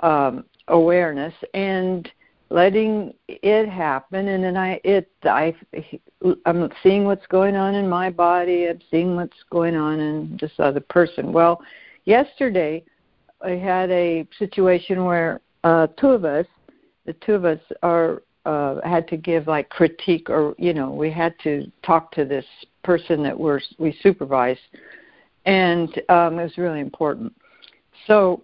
um, 0.00 0.44
awareness 0.68 1.34
and 1.54 2.10
letting 2.50 3.14
it 3.28 3.68
happen. 3.68 4.28
And 4.28 4.44
then 4.44 4.56
I 4.56 4.80
it 4.84 5.10
I 5.24 5.54
I'm 6.44 6.70
seeing 6.82 7.04
what's 7.04 7.26
going 7.26 7.56
on 7.56 7.74
in 7.74 7.88
my 7.88 8.10
body. 8.10 8.68
I'm 8.68 8.80
seeing 8.90 9.16
what's 9.16 9.42
going 9.50 9.74
on 9.74 10.00
in 10.00 10.38
this 10.40 10.52
other 10.58 10.80
person. 10.80 11.32
Well 11.32 11.62
yesterday 12.04 12.84
I 13.44 13.50
had 13.50 13.90
a 13.90 14.26
situation 14.38 15.04
where 15.04 15.40
uh, 15.62 15.86
two 15.98 16.08
of 16.08 16.24
us 16.24 16.46
the 17.04 17.12
two 17.14 17.32
of 17.34 17.44
us 17.44 17.60
are 17.82 18.22
uh, 18.46 18.76
had 18.84 19.08
to 19.08 19.16
give 19.16 19.46
like 19.46 19.68
critique 19.68 20.28
or 20.28 20.54
you 20.58 20.74
know 20.74 20.90
we 20.90 21.10
had 21.10 21.34
to 21.42 21.70
talk 21.82 22.12
to 22.12 22.24
this 22.24 22.44
person 22.82 23.22
that 23.22 23.38
we're 23.38 23.60
we 23.78 23.96
supervise. 24.02 24.58
And 25.46 25.90
um, 26.08 26.38
it 26.38 26.44
was 26.44 26.58
really 26.58 26.80
important. 26.80 27.34
So 28.06 28.42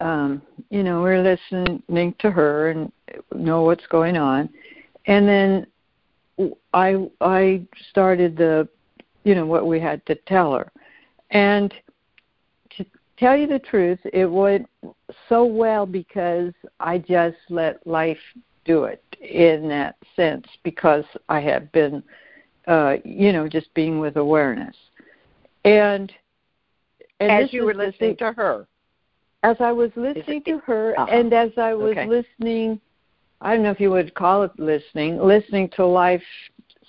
um, 0.00 0.42
you 0.70 0.82
know 0.82 1.02
we're 1.02 1.22
listening 1.22 2.14
to 2.18 2.30
her 2.30 2.70
and 2.70 2.92
know 3.34 3.62
what's 3.62 3.86
going 3.86 4.16
on. 4.16 4.48
And 5.06 5.28
then 5.28 5.66
i 6.72 6.96
i 7.20 7.64
started 7.90 8.36
the 8.36 8.68
you 9.22 9.36
know 9.36 9.46
what 9.46 9.66
we 9.66 9.80
had 9.80 10.04
to 10.06 10.14
tell 10.14 10.52
her. 10.54 10.70
And 11.30 11.72
tell 13.18 13.36
you 13.36 13.46
the 13.46 13.58
truth, 13.58 13.98
it 14.12 14.26
went 14.26 14.68
so 15.28 15.44
well 15.44 15.86
because 15.86 16.52
I 16.80 16.98
just 16.98 17.36
let 17.48 17.84
life 17.86 18.18
do 18.64 18.84
it 18.84 19.02
in 19.20 19.68
that 19.68 19.96
sense 20.16 20.46
because 20.62 21.04
I 21.28 21.40
had 21.40 21.70
been, 21.72 22.02
uh, 22.66 22.96
you 23.04 23.32
know, 23.32 23.48
just 23.48 23.72
being 23.74 23.98
with 23.98 24.16
awareness. 24.16 24.76
And, 25.64 26.12
and 27.20 27.30
as 27.30 27.52
you 27.52 27.64
were 27.64 27.74
listening 27.74 28.16
to 28.16 28.32
her, 28.32 28.66
as 29.42 29.56
I 29.60 29.72
was 29.72 29.90
listening 29.96 30.42
to 30.44 30.58
her, 30.60 30.98
uh-huh. 30.98 31.10
and 31.10 31.32
as 31.32 31.50
I 31.56 31.74
was 31.74 31.96
okay. 31.96 32.06
listening, 32.06 32.80
I 33.40 33.54
don't 33.54 33.62
know 33.62 33.70
if 33.70 33.80
you 33.80 33.90
would 33.90 34.14
call 34.14 34.42
it 34.42 34.52
listening, 34.58 35.18
listening 35.18 35.68
to 35.76 35.86
life 35.86 36.22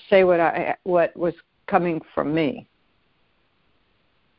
say 0.10 0.24
what 0.24 0.40
I 0.40 0.76
what 0.84 1.16
was 1.16 1.34
coming 1.68 2.02
from 2.14 2.34
me. 2.34 2.68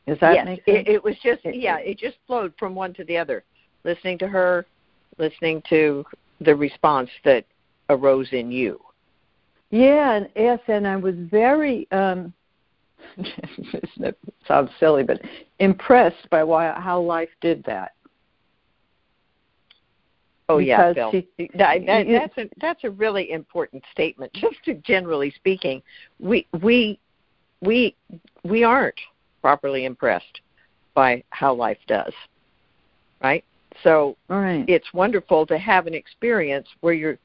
Does 0.07 0.17
that 0.21 0.35
yes, 0.35 0.45
make 0.45 0.65
sense? 0.65 0.87
It, 0.87 0.87
it 0.87 1.03
was 1.03 1.15
just 1.21 1.41
yeah, 1.43 1.79
it 1.79 1.99
just 1.99 2.17
flowed 2.25 2.53
from 2.57 2.73
one 2.73 2.93
to 2.93 3.03
the 3.03 3.17
other. 3.17 3.43
Listening 3.83 4.17
to 4.19 4.27
her, 4.27 4.65
listening 5.17 5.61
to 5.69 6.05
the 6.41 6.55
response 6.55 7.09
that 7.25 7.45
arose 7.89 8.29
in 8.31 8.51
you. 8.51 8.79
Yeah, 9.69 10.13
and 10.13 10.29
yes, 10.35 10.59
and 10.67 10.87
I 10.87 10.95
was 10.95 11.15
very 11.17 11.87
um 11.91 12.33
it 13.17 14.17
sounds 14.47 14.71
silly, 14.79 15.03
but 15.03 15.19
impressed 15.59 16.29
by 16.29 16.43
why 16.43 16.71
how 16.79 17.01
life 17.01 17.29
did 17.41 17.63
that. 17.65 17.91
Oh 20.49 20.59
yeah, 20.59 20.93
Phil. 20.93 21.11
She, 21.11 21.49
that, 21.55 21.85
that, 21.85 22.07
that's 22.07 22.37
a 22.37 22.49
that's 22.61 22.83
a 22.85 22.89
really 22.89 23.31
important 23.31 23.83
statement. 23.91 24.31
Just 24.35 24.63
to 24.65 24.75
generally 24.75 25.31
speaking, 25.31 25.81
we 26.19 26.47
we 26.61 26.97
we 27.61 27.93
we 28.45 28.63
aren't 28.63 28.95
properly 29.47 29.85
impressed 29.85 30.41
by 30.93 31.23
how 31.29 31.53
life 31.53 31.77
does. 31.87 32.11
Right? 33.23 33.45
So 33.81 34.17
right. 34.27 34.65
it's 34.67 34.91
wonderful 34.93 35.45
to 35.45 35.57
have 35.57 35.87
an 35.87 35.93
experience 35.93 36.67
where 36.81 36.93
you're 36.93 37.17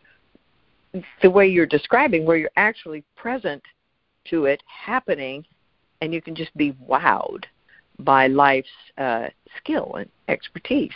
the 1.21 1.31
way 1.31 1.49
you're 1.49 1.67
describing, 1.67 2.25
where 2.25 2.37
you're 2.37 2.57
actually 2.57 3.02
present 3.17 3.61
to 4.31 4.45
it 4.45 4.62
happening 4.69 5.45
and 6.00 6.14
you 6.14 6.23
can 6.23 6.37
just 6.37 6.57
be 6.57 6.76
wowed 6.88 7.43
by 7.99 8.29
life's 8.29 8.69
uh, 8.99 9.26
skill 9.57 9.97
and 9.97 10.09
expertise. 10.29 10.93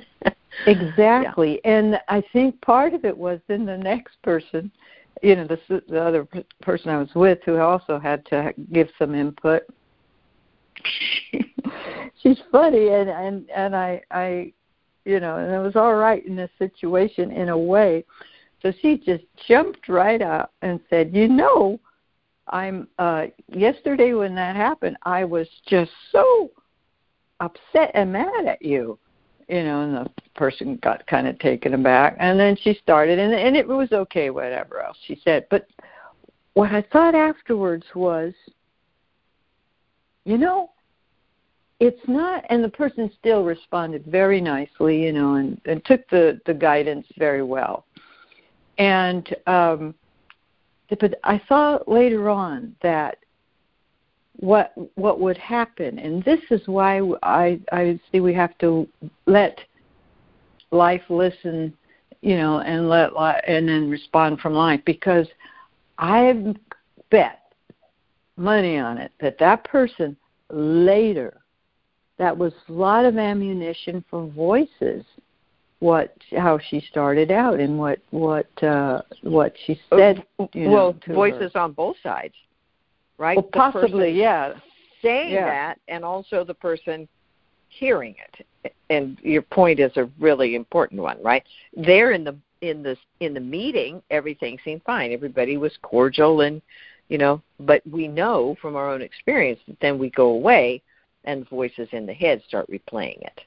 exactly, 0.66 1.60
yeah. 1.62 1.70
and 1.70 2.00
I 2.08 2.20
think 2.32 2.60
part 2.62 2.94
of 2.94 3.04
it 3.04 3.16
was 3.16 3.38
then 3.46 3.64
the 3.64 3.78
next 3.78 4.20
person, 4.22 4.72
you 5.22 5.36
know, 5.36 5.46
the 5.46 5.82
the 5.88 6.02
other 6.02 6.26
person 6.62 6.90
I 6.90 6.98
was 6.98 7.14
with 7.14 7.38
who 7.44 7.58
also 7.58 8.00
had 8.00 8.26
to 8.26 8.52
give 8.72 8.88
some 8.98 9.14
input. 9.14 9.62
She's 12.22 12.38
funny, 12.50 12.88
and 12.88 13.08
and 13.08 13.50
and 13.50 13.76
I 13.76 14.02
I, 14.10 14.52
you 15.04 15.20
know, 15.20 15.36
and 15.36 15.52
it 15.52 15.58
was 15.58 15.76
all 15.76 15.94
right 15.94 16.24
in 16.26 16.36
this 16.36 16.50
situation 16.58 17.30
in 17.30 17.48
a 17.48 17.58
way. 17.58 18.04
So 18.62 18.72
she 18.80 18.98
just 18.98 19.24
jumped 19.46 19.88
right 19.88 20.20
up 20.20 20.52
and 20.62 20.80
said, 20.90 21.14
"You 21.14 21.28
know, 21.28 21.78
I'm 22.48 22.88
uh 22.98 23.26
yesterday 23.48 24.14
when 24.14 24.34
that 24.34 24.56
happened, 24.56 24.96
I 25.02 25.24
was 25.24 25.48
just 25.66 25.92
so 26.12 26.50
upset 27.40 27.90
and 27.94 28.12
mad 28.12 28.46
at 28.46 28.62
you." 28.62 28.98
You 29.48 29.64
know, 29.64 29.82
and 29.82 29.94
the 29.94 30.10
person 30.34 30.78
got 30.82 31.06
kind 31.06 31.26
of 31.26 31.38
taken 31.38 31.72
aback, 31.72 32.16
and 32.18 32.38
then 32.38 32.56
she 32.60 32.74
started, 32.82 33.18
and 33.18 33.32
and 33.32 33.56
it 33.56 33.66
was 33.66 33.92
okay, 33.92 34.30
whatever 34.30 34.80
else 34.80 34.98
she 35.06 35.20
said. 35.24 35.46
But 35.50 35.68
what 36.54 36.72
I 36.72 36.82
thought 36.92 37.14
afterwards 37.14 37.86
was, 37.94 38.34
you 40.28 40.36
know, 40.36 40.70
it's 41.80 42.06
not 42.06 42.44
and 42.50 42.62
the 42.62 42.68
person 42.68 43.10
still 43.18 43.44
responded 43.44 44.04
very 44.04 44.40
nicely 44.40 45.04
you 45.04 45.12
know 45.12 45.36
and, 45.36 45.60
and 45.64 45.82
took 45.84 46.06
the 46.10 46.38
the 46.44 46.52
guidance 46.52 47.06
very 47.16 47.42
well. 47.42 47.86
And 48.76 49.34
um, 49.46 49.94
but 50.90 51.14
I 51.24 51.40
saw 51.48 51.78
later 51.86 52.28
on 52.28 52.76
that 52.82 53.16
what 54.36 54.72
what 54.96 55.18
would 55.18 55.38
happen, 55.38 55.98
and 55.98 56.22
this 56.24 56.40
is 56.50 56.60
why 56.66 57.00
I 57.22 57.58
I 57.72 57.98
see 58.12 58.20
we 58.20 58.34
have 58.34 58.56
to 58.58 58.86
let 59.24 59.58
life 60.70 61.02
listen, 61.08 61.72
you 62.20 62.36
know, 62.36 62.60
and 62.60 62.88
let 62.90 63.12
and 63.48 63.66
then 63.66 63.88
respond 63.88 64.40
from 64.40 64.52
life 64.52 64.80
because 64.84 65.26
I 65.96 66.54
bet 67.10 67.47
money 68.38 68.78
on 68.78 68.98
it 68.98 69.12
that 69.20 69.38
that 69.38 69.64
person 69.64 70.16
later 70.50 71.40
that 72.18 72.36
was 72.36 72.52
a 72.68 72.72
lot 72.72 73.04
of 73.04 73.16
ammunition 73.16 74.04
for 74.10 74.26
voices 74.28 75.04
what 75.80 76.14
how 76.36 76.58
she 76.58 76.80
started 76.90 77.30
out 77.30 77.60
and 77.60 77.78
what 77.78 78.00
what 78.10 78.62
uh 78.62 79.00
what 79.22 79.54
she 79.66 79.78
said 79.90 80.24
you 80.52 80.70
well 80.70 80.96
know, 81.06 81.14
voices 81.14 81.52
her. 81.54 81.60
on 81.60 81.72
both 81.72 81.96
sides 82.02 82.34
right? 83.18 83.36
Well, 83.36 83.50
possibly 83.52 84.12
yeah. 84.12 84.54
saying 85.02 85.34
yeah. 85.34 85.46
that 85.46 85.80
and 85.88 86.04
also 86.04 86.44
the 86.44 86.54
person 86.54 87.06
hearing 87.68 88.14
it. 88.32 88.72
And 88.88 89.18
your 89.22 89.42
point 89.42 89.78
is 89.78 89.92
a 89.96 90.08
really 90.18 90.54
important 90.54 91.02
one 91.02 91.22
right? 91.22 91.42
There 91.76 92.12
in 92.12 92.24
the 92.24 92.36
in 92.60 92.82
the 92.82 92.96
in 93.20 93.34
the 93.34 93.40
meeting 93.40 94.02
everything 94.10 94.58
seemed 94.64 94.82
fine. 94.84 95.12
Everybody 95.12 95.56
was 95.58 95.72
cordial 95.82 96.40
and 96.40 96.62
you 97.08 97.18
know 97.18 97.42
but 97.60 97.82
we 97.90 98.08
know 98.08 98.56
from 98.60 98.76
our 98.76 98.90
own 98.90 99.02
experience 99.02 99.60
that 99.66 99.78
then 99.80 99.98
we 99.98 100.10
go 100.10 100.28
away 100.28 100.82
and 101.24 101.48
voices 101.48 101.88
in 101.92 102.06
the 102.06 102.14
head 102.14 102.42
start 102.46 102.68
replaying 102.70 103.20
it 103.22 103.40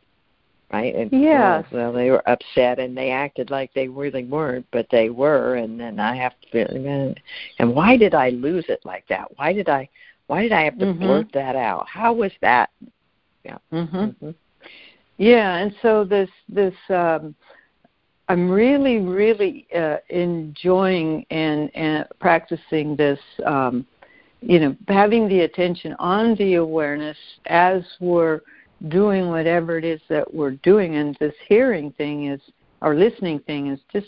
right? 0.72 0.96
And 0.96 1.12
yeah. 1.12 1.64
Well, 1.72 1.84
well, 1.84 1.94
they 1.94 2.10
were 2.10 2.28
upset 2.30 2.80
and 2.80 2.96
they 2.98 3.12
acted 3.12 3.50
like 3.50 3.74
they 3.74 3.88
really 3.88 4.24
weren't, 4.24 4.66
but 4.72 4.88
they 4.90 5.10
were. 5.10 5.56
And 5.56 5.80
then 5.80 6.00
I 6.00 6.16
have 6.16 6.34
to, 6.52 7.16
and 7.60 7.76
why 7.76 7.98
did 7.98 8.14
I 8.14 8.30
lose 8.30 8.66
it 8.70 8.82
like 8.86 9.08
that? 9.10 9.28
Why 9.38 9.54
did 9.54 9.70
I, 9.70 9.90
why 10.28 10.44
did 10.44 10.54
I 10.54 10.64
have 10.64 10.80
to 10.80 10.86
mm-hmm. 10.86 11.00
blurt 11.00 11.28
that 11.34 11.56
out? 11.56 11.88
How 11.90 12.14
was 12.14 12.32
that? 12.42 12.70
Yeah. 13.44 13.58
Mm-hmm. 13.72 13.98
mm-hmm. 13.98 14.32
Yeah, 15.18 15.58
and 15.58 15.76
so 15.84 16.04
this 16.04 16.30
this 16.50 16.74
um, 16.90 17.36
I'm 18.32 18.50
really 18.50 19.00
really 19.00 19.68
uh, 19.76 19.98
enjoying 20.10 21.26
and, 21.32 21.70
and 21.76 22.06
practicing 22.20 22.96
this. 22.96 23.20
Um, 23.46 23.86
you 24.40 24.60
know, 24.60 24.76
having 24.88 25.28
the 25.28 25.42
attention 25.42 25.96
on 26.00 26.36
the 26.36 26.56
awareness 26.56 27.18
as 27.48 27.84
we're 28.00 28.40
doing 28.88 29.30
whatever 29.30 29.78
it 29.78 29.84
is 29.84 30.02
that 30.08 30.34
we're 30.34 30.58
doing 30.64 30.96
and 30.96 31.16
this 31.20 31.34
hearing 31.48 31.92
thing 31.92 32.28
is 32.28 32.40
or 32.82 32.96
listening 32.96 33.40
thing 33.40 33.68
is 33.68 33.80
just 33.92 34.08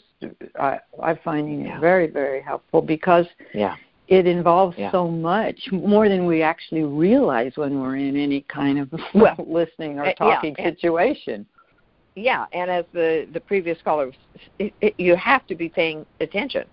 I 0.59 0.79
I 1.01 1.19
yeah. 1.25 1.77
it 1.77 1.81
very 1.81 2.07
very 2.07 2.41
helpful 2.41 2.81
because 2.81 3.25
yeah 3.53 3.75
it 4.07 4.25
involves 4.25 4.77
yeah. 4.77 4.91
so 4.91 5.07
much 5.07 5.57
more 5.71 6.09
than 6.09 6.25
we 6.25 6.41
actually 6.41 6.83
realize 6.83 7.53
when 7.55 7.79
we're 7.79 7.97
in 7.97 8.17
any 8.17 8.41
kind 8.41 8.79
of 8.79 8.91
well, 9.13 9.36
listening 9.47 9.99
or 9.99 10.13
talking 10.13 10.55
yeah, 10.57 10.71
situation. 10.71 11.45
Yeah, 12.15 12.45
and 12.54 12.69
as 12.69 12.86
the 12.93 13.28
the 13.34 13.39
previous 13.39 13.78
caller, 13.84 14.12
it, 14.60 14.73
it, 14.82 14.93
you 14.99 15.15
have 15.15 15.47
to 15.47 15.56
be 15.56 15.67
paying 15.67 16.06
attention, 16.19 16.65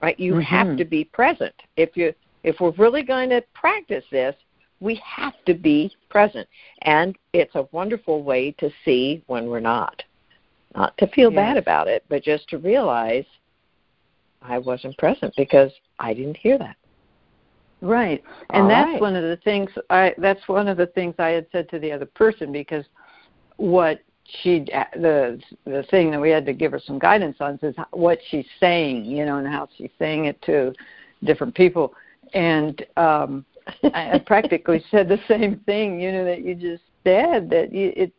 right? 0.00 0.18
You 0.18 0.34
mm-hmm. 0.34 0.42
have 0.42 0.76
to 0.76 0.84
be 0.84 1.04
present. 1.04 1.54
If 1.76 1.96
you 1.96 2.14
if 2.44 2.60
we're 2.60 2.72
really 2.72 3.02
going 3.02 3.30
to 3.30 3.42
practice 3.54 4.04
this, 4.12 4.36
we 4.80 5.00
have 5.04 5.32
to 5.46 5.54
be 5.54 5.90
present. 6.10 6.46
And 6.82 7.16
it's 7.32 7.54
a 7.54 7.66
wonderful 7.72 8.22
way 8.22 8.52
to 8.58 8.70
see 8.84 9.24
when 9.26 9.46
we're 9.46 9.60
not. 9.60 10.02
Not 10.76 10.96
to 10.98 11.06
feel 11.08 11.32
yes. 11.32 11.38
bad 11.38 11.56
about 11.56 11.88
it, 11.88 12.04
but 12.08 12.22
just 12.22 12.48
to 12.50 12.58
realize 12.58 13.24
I 14.42 14.58
wasn't 14.58 14.98
present 14.98 15.32
because 15.36 15.72
I 15.98 16.12
didn't 16.12 16.36
hear 16.36 16.58
that. 16.58 16.76
Right. 17.80 18.22
And 18.50 18.64
All 18.64 18.68
that's 18.68 18.92
right. 18.92 19.00
one 19.00 19.16
of 19.16 19.22
the 19.22 19.38
things 19.38 19.70
I 19.90 20.14
that's 20.18 20.46
one 20.48 20.68
of 20.68 20.76
the 20.76 20.86
things 20.86 21.14
I 21.18 21.28
had 21.28 21.46
said 21.52 21.68
to 21.70 21.78
the 21.78 21.92
other 21.92 22.06
person 22.06 22.52
because 22.52 22.84
what 23.56 24.00
she 24.42 24.60
the 24.94 25.40
the 25.64 25.84
thing 25.90 26.10
that 26.10 26.20
we 26.20 26.30
had 26.30 26.46
to 26.46 26.52
give 26.52 26.72
her 26.72 26.80
some 26.84 26.98
guidance 26.98 27.36
on 27.40 27.58
is 27.62 27.74
what 27.90 28.18
she's 28.30 28.46
saying, 28.58 29.04
you 29.04 29.24
know, 29.24 29.38
and 29.38 29.46
how 29.46 29.68
she's 29.76 29.90
saying 29.98 30.26
it 30.26 30.40
to 30.42 30.72
different 31.24 31.54
people. 31.54 31.94
And 32.32 32.84
um 32.96 33.44
I 33.82 34.22
practically 34.26 34.84
said 34.90 35.08
the 35.08 35.20
same 35.28 35.60
thing, 35.66 36.00
you 36.00 36.12
know, 36.12 36.24
that 36.24 36.42
you 36.42 36.54
just 36.54 36.82
said 37.04 37.50
that 37.50 37.72
you 37.72 37.92
it 37.96 38.12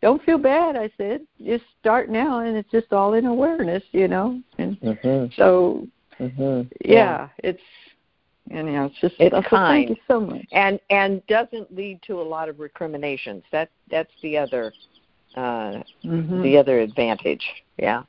don't 0.00 0.22
feel 0.24 0.38
bad. 0.38 0.76
I 0.76 0.90
said 0.96 1.22
just 1.44 1.64
start 1.80 2.08
now, 2.08 2.40
and 2.40 2.56
it's 2.56 2.70
just 2.70 2.92
all 2.92 3.14
in 3.14 3.26
awareness, 3.26 3.82
you 3.92 4.08
know. 4.08 4.40
And 4.58 4.80
mm-hmm. 4.80 5.32
so, 5.36 5.86
mm-hmm. 6.20 6.68
yeah, 6.84 6.94
yeah, 6.94 7.28
it's 7.38 7.62
you 8.50 8.62
know, 8.62 8.86
it's 8.86 9.00
just 9.00 9.14
it's 9.18 9.48
kind. 9.48 9.88
Thank 9.88 9.90
you 9.90 10.04
so 10.06 10.20
much. 10.20 10.46
And 10.52 10.80
and 10.90 11.26
doesn't 11.26 11.74
lead 11.74 12.00
to 12.06 12.20
a 12.20 12.22
lot 12.22 12.48
of 12.48 12.60
recriminations. 12.60 13.42
That 13.52 13.70
that's 13.90 14.12
the 14.22 14.38
other 14.38 14.72
uh 15.36 15.82
mm-hmm. 16.04 16.42
the 16.42 16.56
other 16.56 16.80
advantage. 16.80 17.44
Yeah. 17.76 18.02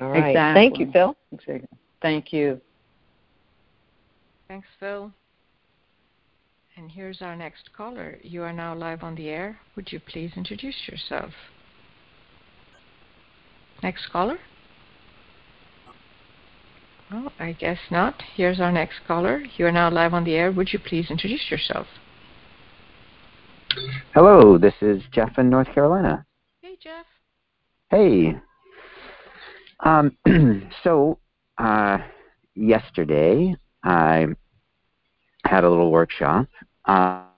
All 0.00 0.10
right. 0.10 0.30
Exactly. 0.30 0.60
Thank 0.60 0.78
you, 0.78 0.90
Phil. 0.92 1.16
Exactly. 1.32 1.68
Thank 2.00 2.32
you. 2.32 2.60
Thanks, 4.48 4.68
Phil. 4.78 5.12
And 6.76 6.90
here's 6.90 7.22
our 7.22 7.36
next 7.36 7.72
caller. 7.72 8.18
You 8.22 8.42
are 8.42 8.52
now 8.52 8.74
live 8.74 9.04
on 9.04 9.14
the 9.14 9.28
air. 9.28 9.60
Would 9.76 9.92
you 9.92 10.00
please 10.00 10.32
introduce 10.36 10.88
yourself? 10.88 11.30
Next 13.82 14.08
caller? 14.10 14.38
Oh, 17.12 17.30
I 17.38 17.52
guess 17.52 17.78
not. 17.90 18.20
Here's 18.34 18.60
our 18.60 18.72
next 18.72 18.96
caller. 19.06 19.42
You 19.56 19.66
are 19.66 19.72
now 19.72 19.88
live 19.88 20.14
on 20.14 20.24
the 20.24 20.34
air. 20.34 20.50
Would 20.50 20.72
you 20.72 20.80
please 20.80 21.10
introduce 21.10 21.50
yourself? 21.50 21.86
Hello, 24.14 24.58
this 24.58 24.74
is 24.80 25.02
Jeff 25.12 25.38
in 25.38 25.50
North 25.50 25.72
Carolina. 25.72 26.24
Hey, 27.90 28.36
Um, 29.80 30.16
so, 30.82 31.18
uh, 31.58 31.98
yesterday 32.54 33.54
I 33.82 34.26
had 35.44 35.64
a 35.64 35.70
little 35.70 35.90
workshop. 35.90 36.46
Um, 36.86 37.28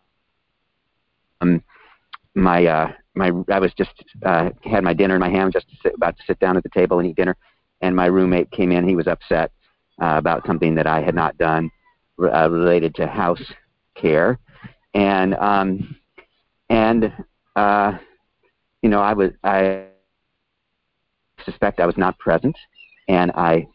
my 2.34 2.66
uh, 2.66 2.92
my 3.14 3.32
I 3.50 3.58
was 3.58 3.72
just 3.76 3.90
uh, 4.24 4.50
had 4.62 4.84
my 4.84 4.94
dinner 4.94 5.14
in 5.14 5.20
my 5.20 5.30
hand, 5.30 5.52
just 5.52 5.68
to 5.70 5.76
sit, 5.82 5.94
about 5.94 6.16
to 6.18 6.22
sit 6.26 6.38
down 6.38 6.56
at 6.56 6.62
the 6.62 6.70
table 6.70 6.98
and 7.00 7.08
eat 7.08 7.16
dinner, 7.16 7.36
and 7.80 7.96
my 7.96 8.06
roommate 8.06 8.50
came 8.50 8.70
in. 8.72 8.88
He 8.88 8.96
was 8.96 9.06
upset 9.06 9.50
uh, 10.00 10.14
about 10.16 10.46
something 10.46 10.74
that 10.76 10.86
I 10.86 11.02
had 11.02 11.14
not 11.14 11.36
done 11.38 11.70
uh, 12.22 12.50
related 12.50 12.94
to 12.96 13.06
house 13.06 13.42
care, 13.96 14.38
and 14.94 15.34
um, 15.34 15.96
and 16.70 17.12
uh, 17.56 17.98
you 18.82 18.88
know 18.88 19.00
I 19.00 19.14
was 19.14 19.30
I 19.42 19.86
suspect 21.46 21.80
I 21.80 21.86
was 21.86 21.96
not 21.96 22.18
present, 22.18 22.56
and 23.08 23.32
I 23.32 23.66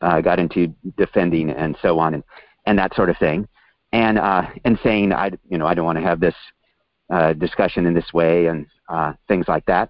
uh, 0.00 0.20
got 0.20 0.40
into 0.40 0.74
defending 0.96 1.50
and 1.50 1.76
so 1.80 1.98
on 2.00 2.14
and 2.14 2.24
and 2.66 2.78
that 2.78 2.94
sort 2.94 3.08
of 3.08 3.16
thing 3.18 3.48
and 3.92 4.18
uh, 4.18 4.42
and 4.64 4.78
saying 4.82 5.12
I 5.12 5.30
you 5.48 5.58
know 5.58 5.66
I 5.66 5.74
don't 5.74 5.84
want 5.84 5.98
to 5.98 6.04
have 6.04 6.20
this 6.20 6.34
uh, 7.10 7.32
discussion 7.34 7.86
in 7.86 7.94
this 7.94 8.12
way 8.12 8.46
and 8.46 8.66
uh, 8.88 9.14
things 9.26 9.46
like 9.48 9.64
that. 9.66 9.88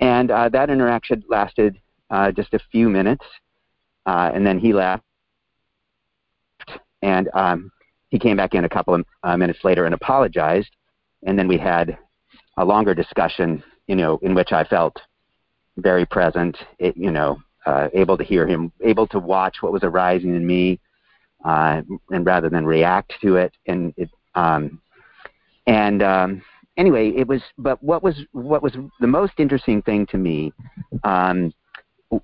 And 0.00 0.30
uh, 0.30 0.48
that 0.50 0.70
interaction 0.70 1.22
lasted 1.28 1.80
uh, 2.10 2.32
just 2.32 2.54
a 2.54 2.60
few 2.70 2.88
minutes, 2.88 3.24
uh, 4.06 4.30
and 4.34 4.46
then 4.46 4.58
he 4.58 4.72
left. 4.72 5.02
And 7.02 7.28
um, 7.34 7.70
he 8.08 8.18
came 8.18 8.36
back 8.36 8.54
in 8.54 8.64
a 8.64 8.68
couple 8.68 8.94
of 8.94 9.04
uh, 9.22 9.36
minutes 9.36 9.60
later 9.62 9.84
and 9.84 9.94
apologized, 9.94 10.70
and 11.26 11.38
then 11.38 11.48
we 11.48 11.58
had 11.58 11.98
a 12.56 12.64
longer 12.64 12.94
discussion, 12.94 13.62
you 13.86 13.96
know, 13.96 14.18
in 14.22 14.34
which 14.34 14.52
I 14.52 14.64
felt 14.64 14.96
very 15.76 16.06
present, 16.06 16.56
it, 16.78 16.96
you 16.96 17.10
know, 17.10 17.40
uh, 17.66 17.88
able 17.94 18.16
to 18.16 18.24
hear 18.24 18.46
him, 18.46 18.72
able 18.82 19.06
to 19.08 19.18
watch 19.18 19.56
what 19.60 19.72
was 19.72 19.82
arising 19.82 20.34
in 20.34 20.46
me, 20.46 20.78
uh, 21.44 21.82
and 22.10 22.26
rather 22.26 22.48
than 22.48 22.64
react 22.64 23.12
to 23.22 23.36
it. 23.36 23.52
And 23.66 23.94
it, 23.96 24.10
um, 24.34 24.80
and 25.66 26.02
um, 26.02 26.42
anyway, 26.76 27.10
it 27.10 27.26
was. 27.26 27.42
But 27.58 27.82
what 27.82 28.02
was 28.02 28.16
what 28.32 28.62
was 28.62 28.72
the 29.00 29.06
most 29.06 29.34
interesting 29.38 29.82
thing 29.82 30.06
to 30.06 30.18
me 30.18 30.52
um, 31.04 31.52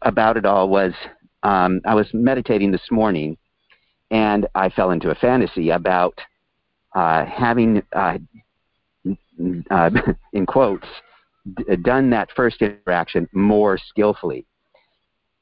about 0.03 0.37
it 0.37 0.45
all 0.45 0.69
was 0.69 0.93
um, 1.43 1.81
I 1.85 1.95
was 1.95 2.09
meditating 2.13 2.71
this 2.71 2.91
morning, 2.91 3.37
and 4.11 4.47
I 4.55 4.69
fell 4.69 4.91
into 4.91 5.11
a 5.11 5.15
fantasy 5.15 5.71
about 5.71 6.19
uh, 6.95 7.25
having, 7.25 7.83
uh, 7.93 8.19
uh, 9.71 9.91
in 10.33 10.47
quotes, 10.47 10.87
d- 11.57 11.77
done 11.83 12.11
that 12.11 12.29
first 12.35 12.63
interaction 12.63 13.29
more 13.33 13.79
skillfully. 13.79 14.47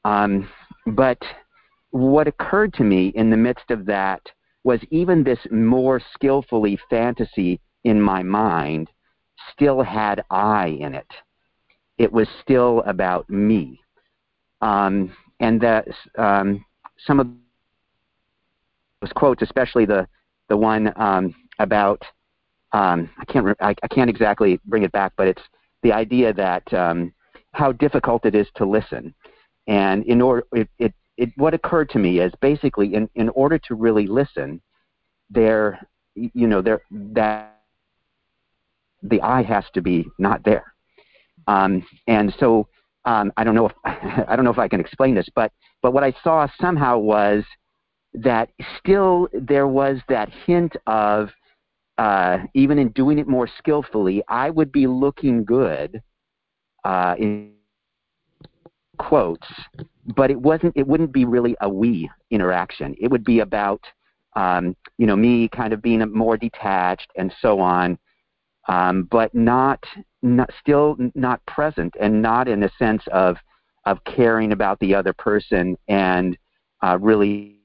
Um, 0.05 0.49
but 0.85 1.17
what 1.91 2.27
occurred 2.27 2.73
to 2.75 2.83
me 2.83 3.09
in 3.15 3.29
the 3.29 3.37
midst 3.37 3.69
of 3.71 3.85
that 3.85 4.21
was 4.63 4.79
even 4.91 5.23
this 5.23 5.39
more 5.51 6.01
skillfully 6.13 6.77
fantasy 6.89 7.59
in 7.83 8.01
my 8.01 8.21
mind 8.23 8.89
still 9.51 9.81
had 9.81 10.23
I 10.29 10.67
in 10.79 10.93
it. 10.93 11.07
It 11.97 12.11
was 12.11 12.27
still 12.41 12.81
about 12.85 13.29
me. 13.29 13.79
Um, 14.61 15.15
and 15.39 15.61
that 15.61 15.87
um, 16.17 16.63
some 17.05 17.19
of 17.19 17.27
those 19.01 19.11
quotes, 19.13 19.41
especially 19.41 19.85
the 19.85 20.07
the 20.49 20.57
one 20.57 20.91
um, 20.95 21.33
about 21.59 22.01
um, 22.73 23.09
I 23.17 23.25
can't 23.25 23.47
I, 23.61 23.75
I, 23.81 23.87
can't 23.87 24.09
exactly 24.09 24.59
bring 24.65 24.83
it 24.83 24.91
back, 24.91 25.13
but 25.15 25.27
it's 25.27 25.41
the 25.83 25.91
idea 25.91 26.33
that 26.33 26.71
um, 26.73 27.13
how 27.53 27.71
difficult 27.71 28.25
it 28.25 28.35
is 28.35 28.47
to 28.55 28.65
listen, 28.65 29.13
and 29.67 30.03
in 30.05 30.21
order 30.21 30.45
it, 30.53 30.69
it 30.77 30.93
it 31.17 31.29
what 31.35 31.53
occurred 31.53 31.89
to 31.91 31.99
me 31.99 32.19
is 32.19 32.31
basically 32.41 32.93
in 32.93 33.09
in 33.15 33.29
order 33.29 33.57
to 33.59 33.75
really 33.75 34.07
listen, 34.07 34.61
there 35.29 35.79
you 36.15 36.47
know 36.47 36.61
there 36.61 36.81
that 36.91 37.55
the 39.03 39.21
eye 39.21 39.43
has 39.43 39.63
to 39.73 39.81
be 39.81 40.05
not 40.17 40.43
there, 40.43 40.73
um, 41.47 41.85
and 42.07 42.33
so 42.39 42.67
um, 43.05 43.31
I 43.37 43.43
don't 43.43 43.55
know 43.55 43.67
if 43.67 43.73
I 43.85 44.35
don't 44.35 44.45
know 44.45 44.51
if 44.51 44.59
I 44.59 44.67
can 44.67 44.79
explain 44.79 45.15
this, 45.15 45.27
but 45.35 45.51
but 45.81 45.93
what 45.93 46.03
I 46.03 46.13
saw 46.23 46.47
somehow 46.59 46.97
was 46.97 47.43
that 48.13 48.49
still 48.79 49.27
there 49.33 49.67
was 49.67 49.99
that 50.09 50.29
hint 50.45 50.75
of 50.87 51.29
uh, 51.99 52.39
even 52.53 52.79
in 52.79 52.89
doing 52.89 53.19
it 53.19 53.27
more 53.27 53.47
skillfully, 53.57 54.23
I 54.27 54.49
would 54.49 54.71
be 54.71 54.87
looking 54.87 55.43
good 55.43 56.01
uh, 56.83 57.15
in 57.19 57.51
quotes, 58.97 59.47
but 60.15 60.31
it 60.31 60.39
wasn't. 60.39 60.73
It 60.75 60.87
wouldn't 60.87 61.13
be 61.13 61.25
really 61.25 61.55
a 61.61 61.69
we 61.69 62.09
interaction. 62.31 62.95
It 62.99 63.11
would 63.11 63.23
be 63.23 63.41
about 63.41 63.81
um, 64.35 64.75
you 64.97 65.07
know 65.07 65.15
me 65.15 65.49
kind 65.49 65.73
of 65.73 65.81
being 65.81 65.99
more 66.13 66.37
detached 66.37 67.11
and 67.15 67.33
so 67.41 67.59
on 67.59 67.97
um, 68.69 69.07
but 69.09 69.33
not, 69.33 69.83
not 70.21 70.49
still 70.61 70.95
not 71.15 71.43
present 71.47 71.93
and 71.99 72.21
not 72.21 72.47
in 72.47 72.59
the 72.59 72.71
sense 72.77 73.03
of 73.11 73.35
of 73.85 74.03
caring 74.03 74.51
about 74.51 74.77
the 74.79 74.93
other 74.93 75.13
person 75.13 75.75
and 75.87 76.37
uh, 76.83 76.97
really 77.01 77.58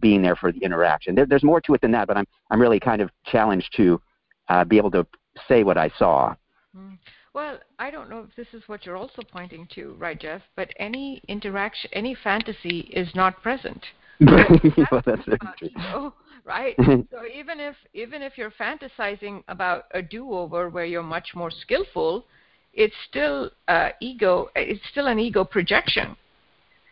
being 0.00 0.22
there 0.22 0.36
for 0.36 0.52
the 0.52 0.60
interaction. 0.60 1.14
There, 1.14 1.26
there's 1.26 1.44
more 1.44 1.60
to 1.62 1.74
it 1.74 1.80
than 1.80 1.92
that, 1.92 2.08
but 2.08 2.16
I'm 2.16 2.26
I'm 2.50 2.60
really 2.60 2.80
kind 2.80 3.00
of 3.00 3.10
challenged 3.24 3.72
to 3.76 4.00
uh, 4.48 4.64
be 4.64 4.76
able 4.76 4.90
to 4.92 5.06
say 5.48 5.62
what 5.64 5.78
I 5.78 5.90
saw. 5.98 6.34
Mm. 6.76 6.98
Well, 7.32 7.58
I 7.78 7.90
don't 7.92 8.10
know 8.10 8.26
if 8.28 8.34
this 8.34 8.48
is 8.52 8.68
what 8.68 8.84
you're 8.84 8.96
also 8.96 9.22
pointing 9.22 9.68
to, 9.76 9.94
right, 9.98 10.20
Jeff? 10.20 10.42
But 10.56 10.72
any 10.78 11.22
interaction, 11.28 11.88
any 11.92 12.16
fantasy 12.24 12.90
is 12.92 13.08
not 13.14 13.40
present. 13.40 13.84
well, 14.20 15.02
that's 15.06 15.22
ego, 15.62 16.12
right? 16.44 16.74
so 17.10 17.26
even 17.32 17.60
if 17.60 17.76
even 17.94 18.20
if 18.20 18.36
you're 18.36 18.50
fantasizing 18.50 19.42
about 19.48 19.84
a 19.92 20.02
do-over 20.02 20.68
where 20.68 20.84
you're 20.84 21.02
much 21.02 21.28
more 21.34 21.50
skillful, 21.50 22.24
it's 22.74 22.94
still 23.08 23.50
uh, 23.68 23.90
ego. 24.00 24.50
It's 24.56 24.82
still 24.90 25.06
an 25.06 25.18
ego 25.18 25.44
projection. 25.44 26.16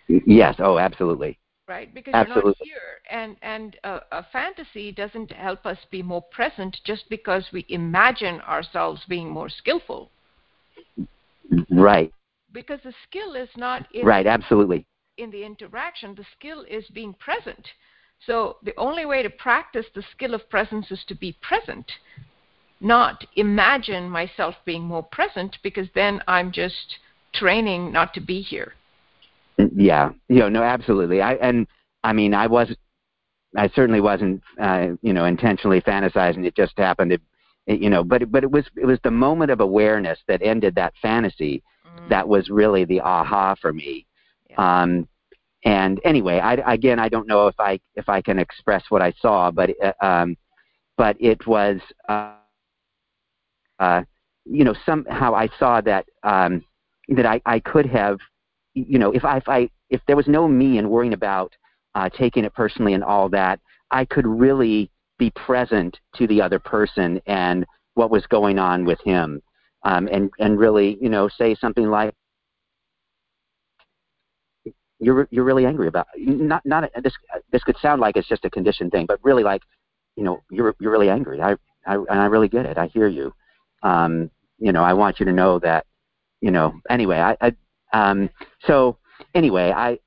Yes. 0.06 0.56
Oh, 0.58 0.78
absolutely. 0.78 1.38
Right, 1.68 1.92
because 1.92 2.14
absolutely. 2.14 2.54
you're 2.64 2.76
not 2.76 2.80
here, 2.80 3.00
and 3.10 3.36
and 3.42 3.76
uh, 3.84 4.00
a 4.10 4.24
fantasy 4.32 4.90
doesn't 4.90 5.30
help 5.32 5.66
us 5.66 5.78
be 5.90 6.02
more 6.02 6.22
present 6.22 6.76
just 6.84 7.08
because 7.10 7.44
we 7.52 7.66
imagine 7.68 8.40
ourselves 8.40 9.02
being 9.08 9.28
more 9.28 9.50
skillful. 9.50 10.10
Right. 11.70 12.12
Because 12.52 12.80
the 12.82 12.94
skill 13.06 13.34
is 13.34 13.50
not 13.56 13.86
in 13.92 14.06
right. 14.06 14.26
Absolutely 14.26 14.86
in 15.18 15.30
the 15.30 15.44
interaction, 15.44 16.14
the 16.14 16.24
skill 16.36 16.64
is 16.70 16.86
being 16.94 17.12
present. 17.12 17.68
So 18.26 18.56
the 18.62 18.74
only 18.76 19.04
way 19.04 19.22
to 19.22 19.30
practice 19.30 19.86
the 19.94 20.04
skill 20.12 20.34
of 20.34 20.48
presence 20.48 20.90
is 20.90 21.04
to 21.08 21.14
be 21.14 21.36
present, 21.42 21.90
not 22.80 23.26
imagine 23.36 24.08
myself 24.08 24.54
being 24.64 24.82
more 24.82 25.02
present 25.02 25.58
because 25.62 25.88
then 25.94 26.22
I'm 26.26 26.52
just 26.52 26.98
training 27.34 27.92
not 27.92 28.14
to 28.14 28.20
be 28.20 28.40
here. 28.40 28.74
Yeah, 29.58 30.10
you 30.28 30.38
know, 30.38 30.48
no, 30.48 30.62
absolutely. 30.62 31.20
I 31.20 31.34
and 31.34 31.66
I 32.04 32.12
mean, 32.12 32.32
I 32.32 32.46
was, 32.46 32.74
I 33.56 33.68
certainly 33.68 34.00
wasn't, 34.00 34.42
uh, 34.60 34.88
you 35.02 35.12
know, 35.12 35.24
intentionally 35.24 35.80
fantasizing. 35.80 36.44
It 36.44 36.54
just 36.54 36.78
happened. 36.78 37.12
It, 37.12 37.20
it, 37.66 37.80
you 37.80 37.90
know, 37.90 38.04
but 38.04 38.30
but 38.30 38.44
it 38.44 38.50
was 38.50 38.64
it 38.76 38.86
was 38.86 38.98
the 39.02 39.10
moment 39.10 39.50
of 39.50 39.60
awareness 39.60 40.18
that 40.28 40.42
ended 40.42 40.74
that 40.76 40.94
fantasy 41.02 41.62
mm. 41.86 42.08
that 42.08 42.28
was 42.28 42.50
really 42.50 42.84
the 42.84 43.00
aha 43.00 43.56
for 43.60 43.72
me. 43.72 44.06
Um, 44.56 45.08
and 45.64 46.00
anyway, 46.04 46.38
I, 46.38 46.54
again, 46.72 46.98
I 46.98 47.08
don't 47.08 47.26
know 47.26 47.48
if 47.48 47.58
I 47.58 47.80
if 47.96 48.08
I 48.08 48.22
can 48.22 48.38
express 48.38 48.84
what 48.90 49.02
I 49.02 49.12
saw, 49.20 49.50
but 49.50 49.70
uh, 49.82 49.92
um, 50.00 50.36
but 50.96 51.16
it 51.18 51.46
was 51.46 51.80
uh, 52.08 52.34
uh, 53.80 54.02
you 54.44 54.64
know 54.64 54.74
somehow 54.86 55.34
I 55.34 55.48
saw 55.58 55.80
that 55.80 56.06
um, 56.22 56.64
that 57.08 57.26
I, 57.26 57.40
I 57.44 57.58
could 57.58 57.86
have 57.86 58.18
you 58.74 58.98
know 58.98 59.12
if 59.12 59.24
I 59.24 59.36
if 59.38 59.48
I 59.48 59.70
if 59.90 60.00
there 60.06 60.16
was 60.16 60.28
no 60.28 60.46
me 60.48 60.78
and 60.78 60.90
worrying 60.90 61.14
about 61.14 61.52
uh, 61.94 62.08
taking 62.08 62.44
it 62.44 62.54
personally 62.54 62.94
and 62.94 63.04
all 63.04 63.28
that, 63.30 63.60
I 63.90 64.04
could 64.04 64.26
really 64.26 64.90
be 65.18 65.30
present 65.30 65.98
to 66.16 66.26
the 66.26 66.40
other 66.40 66.58
person 66.58 67.20
and 67.26 67.66
what 67.94 68.10
was 68.10 68.26
going 68.26 68.58
on 68.58 68.84
with 68.84 69.00
him, 69.04 69.42
um, 69.84 70.08
and 70.12 70.30
and 70.38 70.58
really 70.58 70.98
you 71.00 71.08
know 71.08 71.28
say 71.28 71.54
something 71.54 71.90
like 71.90 72.14
you're 75.00 75.28
you're 75.30 75.44
really 75.44 75.66
angry 75.66 75.88
about 75.88 76.06
not 76.16 76.64
not 76.64 76.90
this 77.02 77.14
this 77.52 77.62
could 77.64 77.76
sound 77.80 78.00
like 78.00 78.16
it's 78.16 78.28
just 78.28 78.44
a 78.44 78.50
conditioned 78.50 78.92
thing, 78.92 79.06
but 79.06 79.18
really 79.22 79.42
like 79.42 79.62
you 80.16 80.24
know 80.24 80.40
you're 80.50 80.74
you're 80.80 80.92
really 80.92 81.10
angry. 81.10 81.40
I 81.40 81.56
I 81.86 81.94
and 81.94 82.20
I 82.20 82.26
really 82.26 82.48
get 82.48 82.66
it. 82.66 82.78
I 82.78 82.86
hear 82.86 83.08
you. 83.08 83.32
Um, 83.82 84.30
you 84.58 84.72
know, 84.72 84.82
I 84.82 84.92
want 84.92 85.20
you 85.20 85.26
to 85.26 85.32
know 85.32 85.58
that. 85.60 85.86
You 86.40 86.50
know. 86.50 86.80
Anyway, 86.90 87.18
I, 87.18 87.36
I 87.40 87.56
um 87.92 88.30
so 88.66 88.96
anyway, 89.34 89.72
I 89.74 89.98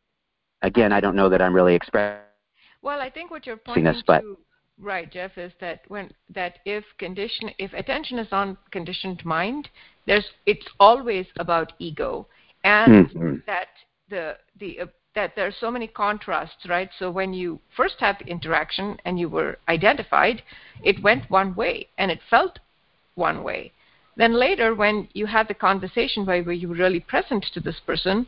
again 0.62 0.92
I 0.92 1.00
don't 1.00 1.16
know 1.16 1.30
that 1.30 1.42
I'm 1.42 1.54
really 1.54 1.76
expressing. 1.76 2.20
Well, 2.82 3.00
I 3.00 3.10
think 3.10 3.30
what 3.30 3.46
you're 3.46 3.58
pointing 3.58 3.84
this, 3.84 4.02
but, 4.08 4.22
to, 4.22 4.38
right, 4.80 5.12
Jeff, 5.12 5.38
is 5.38 5.52
that 5.62 5.82
when 5.88 6.12
that 6.34 6.60
if 6.66 6.84
condition 6.98 7.52
if 7.60 7.74
attention 7.74 8.20
is 8.20 8.28
on 8.32 8.58
conditioned 8.72 9.24
mind, 9.24 9.70
there's 10.08 10.26
it's 10.46 10.66
always 10.80 11.28
about 11.38 11.74
ego, 11.80 12.28
and 12.64 13.10
mm-hmm. 13.10 13.36
that 13.46 13.68
the 14.10 14.38
the 14.60 14.82
uh, 14.82 14.86
that 15.14 15.36
there 15.36 15.48
are 15.48 15.52
so 15.60 15.70
many 15.70 15.88
contrasts, 15.88 16.66
right? 16.68 16.90
So 16.98 17.12
when 17.12 17.34
you 17.34 17.60
first 17.76 17.96
had 18.00 18.18
the 18.20 18.28
interaction 18.28 18.98
and 19.06 19.20
you 19.20 19.28
were 19.30 19.60
identified, 19.68 20.42
it 20.84 21.04
went 21.04 21.30
one 21.30 21.54
way 21.54 21.88
and 21.98 22.10
it 22.10 22.20
felt 22.30 22.60
one 23.16 23.44
way. 23.44 23.74
Then 24.18 24.34
later, 24.34 24.76
when 24.76 25.08
you 25.14 25.26
had 25.26 25.48
the 25.48 25.54
conversation 25.54 26.26
where, 26.26 26.52
you 26.52 26.68
were 26.68 26.76
really 26.76 27.00
present 27.00 27.46
to 27.54 27.60
this 27.60 27.80
person, 27.86 28.28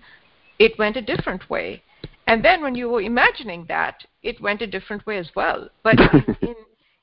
it 0.60 0.78
went 0.80 0.98
a 0.98 1.02
different 1.02 1.50
way. 1.50 1.84
And 2.28 2.44
then 2.44 2.62
when 2.62 2.76
you 2.76 2.90
were 2.90 3.02
imagining 3.02 3.66
that, 3.68 4.06
it 4.22 4.40
went 4.40 4.62
a 4.62 4.68
different 4.68 5.06
way 5.06 5.18
as 5.18 5.30
well. 5.36 5.70
But 5.84 6.00
in, 6.00 6.36
in, 6.42 6.56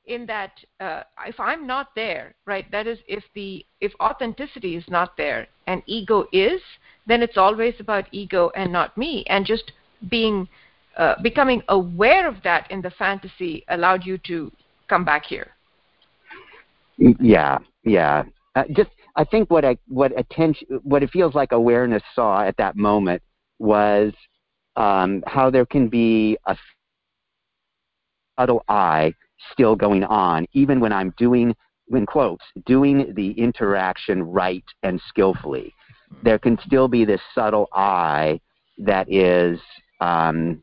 in 0.06 0.26
that, 0.26 0.52
uh, 0.80 1.02
if 1.26 1.38
I'm 1.38 1.66
not 1.66 1.88
there, 1.94 2.34
right, 2.46 2.70
that 2.70 2.86
is, 2.86 2.98
if 3.06 3.22
the 3.34 3.64
if 3.80 3.92
authenticity 4.00 4.76
is 4.76 4.84
not 4.88 5.16
there 5.16 5.46
and 5.66 5.82
ego 5.86 6.26
is, 6.32 6.60
then 7.06 7.22
it's 7.22 7.36
always 7.36 7.74
about 7.80 8.06
ego 8.12 8.50
and 8.56 8.72
not 8.72 8.96
me. 8.96 9.24
And 9.28 9.44
just 9.44 9.72
being, 10.08 10.48
uh, 10.96 11.16
becoming 11.22 11.62
aware 11.68 12.26
of 12.26 12.36
that 12.44 12.70
in 12.70 12.80
the 12.80 12.90
fantasy 12.90 13.64
allowed 13.68 14.06
you 14.06 14.16
to 14.18 14.50
come 14.88 15.04
back 15.04 15.26
here. 15.26 15.48
Yeah, 16.96 17.58
yeah. 17.84 18.24
Uh, 18.54 18.64
just, 18.72 18.90
I 19.16 19.24
think 19.24 19.50
what 19.50 19.64
I, 19.64 19.76
what 19.86 20.18
attention, 20.18 20.80
what 20.82 21.02
it 21.02 21.10
feels 21.10 21.34
like 21.34 21.52
awareness 21.52 22.02
saw 22.14 22.42
at 22.42 22.56
that 22.56 22.76
moment 22.76 23.22
was 23.58 24.12
um, 24.76 25.22
how 25.26 25.50
there 25.50 25.66
can 25.66 25.88
be 25.88 26.36
a 26.46 26.56
subtle 28.38 28.64
I 28.68 29.14
still 29.52 29.76
going 29.76 30.04
on, 30.04 30.46
even 30.52 30.80
when 30.80 30.92
I'm 30.92 31.14
doing, 31.16 31.54
in 31.92 32.06
quotes, 32.06 32.44
doing 32.66 33.12
the 33.14 33.32
interaction 33.32 34.22
right 34.22 34.64
and 34.82 35.00
skillfully. 35.08 35.74
There 36.24 36.38
can 36.38 36.58
still 36.66 36.88
be 36.88 37.04
this 37.04 37.20
subtle 37.34 37.68
I 37.72 38.40
that 38.78 39.10
is 39.12 39.60
um, 40.00 40.62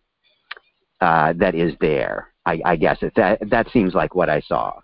uh, 1.00 1.34
that 1.38 1.56
is 1.56 1.73
there. 1.80 2.34
I, 2.45 2.60
I 2.65 2.76
guess 2.76 2.97
that 3.02 3.39
that 3.50 3.67
seems 3.71 3.93
like 3.93 4.15
what 4.15 4.30
I 4.30 4.41
saw. 4.41 4.80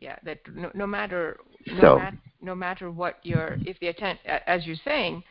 Right. 0.00 0.06
Yeah. 0.06 0.16
Yeah. 0.16 0.16
That 0.24 0.38
no, 0.54 0.70
no 0.74 0.86
matter 0.86 1.38
no, 1.66 1.80
So- 1.80 1.98
mat, 1.98 2.14
no 2.40 2.54
matter 2.54 2.90
what 2.90 3.18
your 3.22 3.56
if 3.66 3.78
the 3.80 3.88
attent 3.88 4.20
as 4.24 4.66
you're 4.66 4.76
saying, 4.84 5.24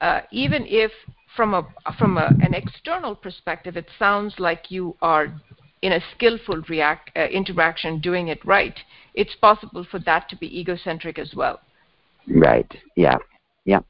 uh, 0.00 0.22
even 0.30 0.64
if 0.66 0.90
from 1.36 1.54
a 1.54 1.66
from 1.98 2.18
a, 2.18 2.26
an 2.40 2.54
external 2.54 3.14
perspective, 3.14 3.76
it 3.76 3.86
sounds 3.98 4.34
like 4.38 4.70
you 4.70 4.96
are 5.00 5.32
in 5.82 5.92
a 5.92 6.00
skillful 6.14 6.62
react 6.68 7.10
uh, 7.16 7.20
interaction 7.20 8.00
doing 8.00 8.28
it 8.28 8.44
right. 8.44 8.78
It's 9.14 9.34
possible 9.36 9.86
for 9.90 9.98
that 10.00 10.28
to 10.30 10.36
be 10.36 10.60
egocentric 10.60 11.18
as 11.18 11.32
well. 11.34 11.60
Right. 12.28 12.70
Yeah. 12.96 13.16
Yep. 13.64 13.84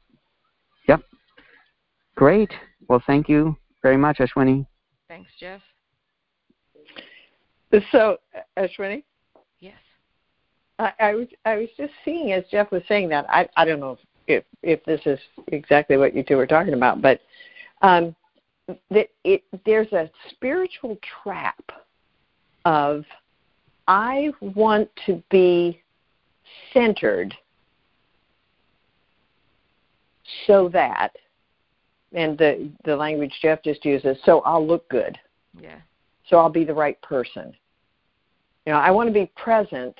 Yep. 0.87 1.01
Great. 2.15 2.51
Well, 2.87 3.03
thank 3.05 3.27
you 3.27 3.57
very 3.81 3.97
much, 3.97 4.19
Ashwini. 4.19 4.65
Thanks, 5.07 5.29
Jeff. 5.39 5.61
So, 7.91 8.17
Ashwini, 8.57 8.97
Yes. 8.97 9.10
I, 10.81 10.93
I 10.99 11.13
was 11.13 11.27
I 11.45 11.55
was 11.57 11.69
just 11.77 11.93
seeing 12.03 12.31
as 12.31 12.43
Jeff 12.49 12.71
was 12.71 12.81
saying 12.87 13.09
that 13.09 13.29
I 13.29 13.47
I 13.55 13.65
don't 13.65 13.79
know 13.79 13.97
if 14.27 14.43
if 14.63 14.83
this 14.85 15.01
is 15.05 15.19
exactly 15.47 15.97
what 15.97 16.15
you 16.15 16.23
two 16.23 16.37
were 16.37 16.47
talking 16.47 16.73
about, 16.73 17.01
but 17.01 17.21
um, 17.83 18.15
that 18.89 19.09
it 19.23 19.43
there's 19.65 19.91
a 19.93 20.09
spiritual 20.31 20.97
trap 21.23 21.63
of 22.65 23.05
I 23.87 24.31
want 24.41 24.89
to 25.05 25.21
be 25.29 25.81
centered 26.73 27.35
so 30.47 30.67
that 30.69 31.11
and 32.13 32.37
the 32.37 32.71
the 32.85 32.95
language 32.95 33.33
Jeff 33.41 33.61
just 33.63 33.85
uses 33.85 34.17
so 34.25 34.41
I'll 34.41 34.65
look 34.65 34.87
good 34.89 35.17
Yeah. 35.59 35.77
so 36.27 36.37
I'll 36.37 36.49
be 36.49 36.63
the 36.63 36.73
right 36.73 36.99
person. 37.01 37.53
You 38.65 38.73
know, 38.73 38.79
I 38.79 38.91
want 38.91 39.09
to 39.09 39.13
be 39.13 39.31
present 39.35 39.95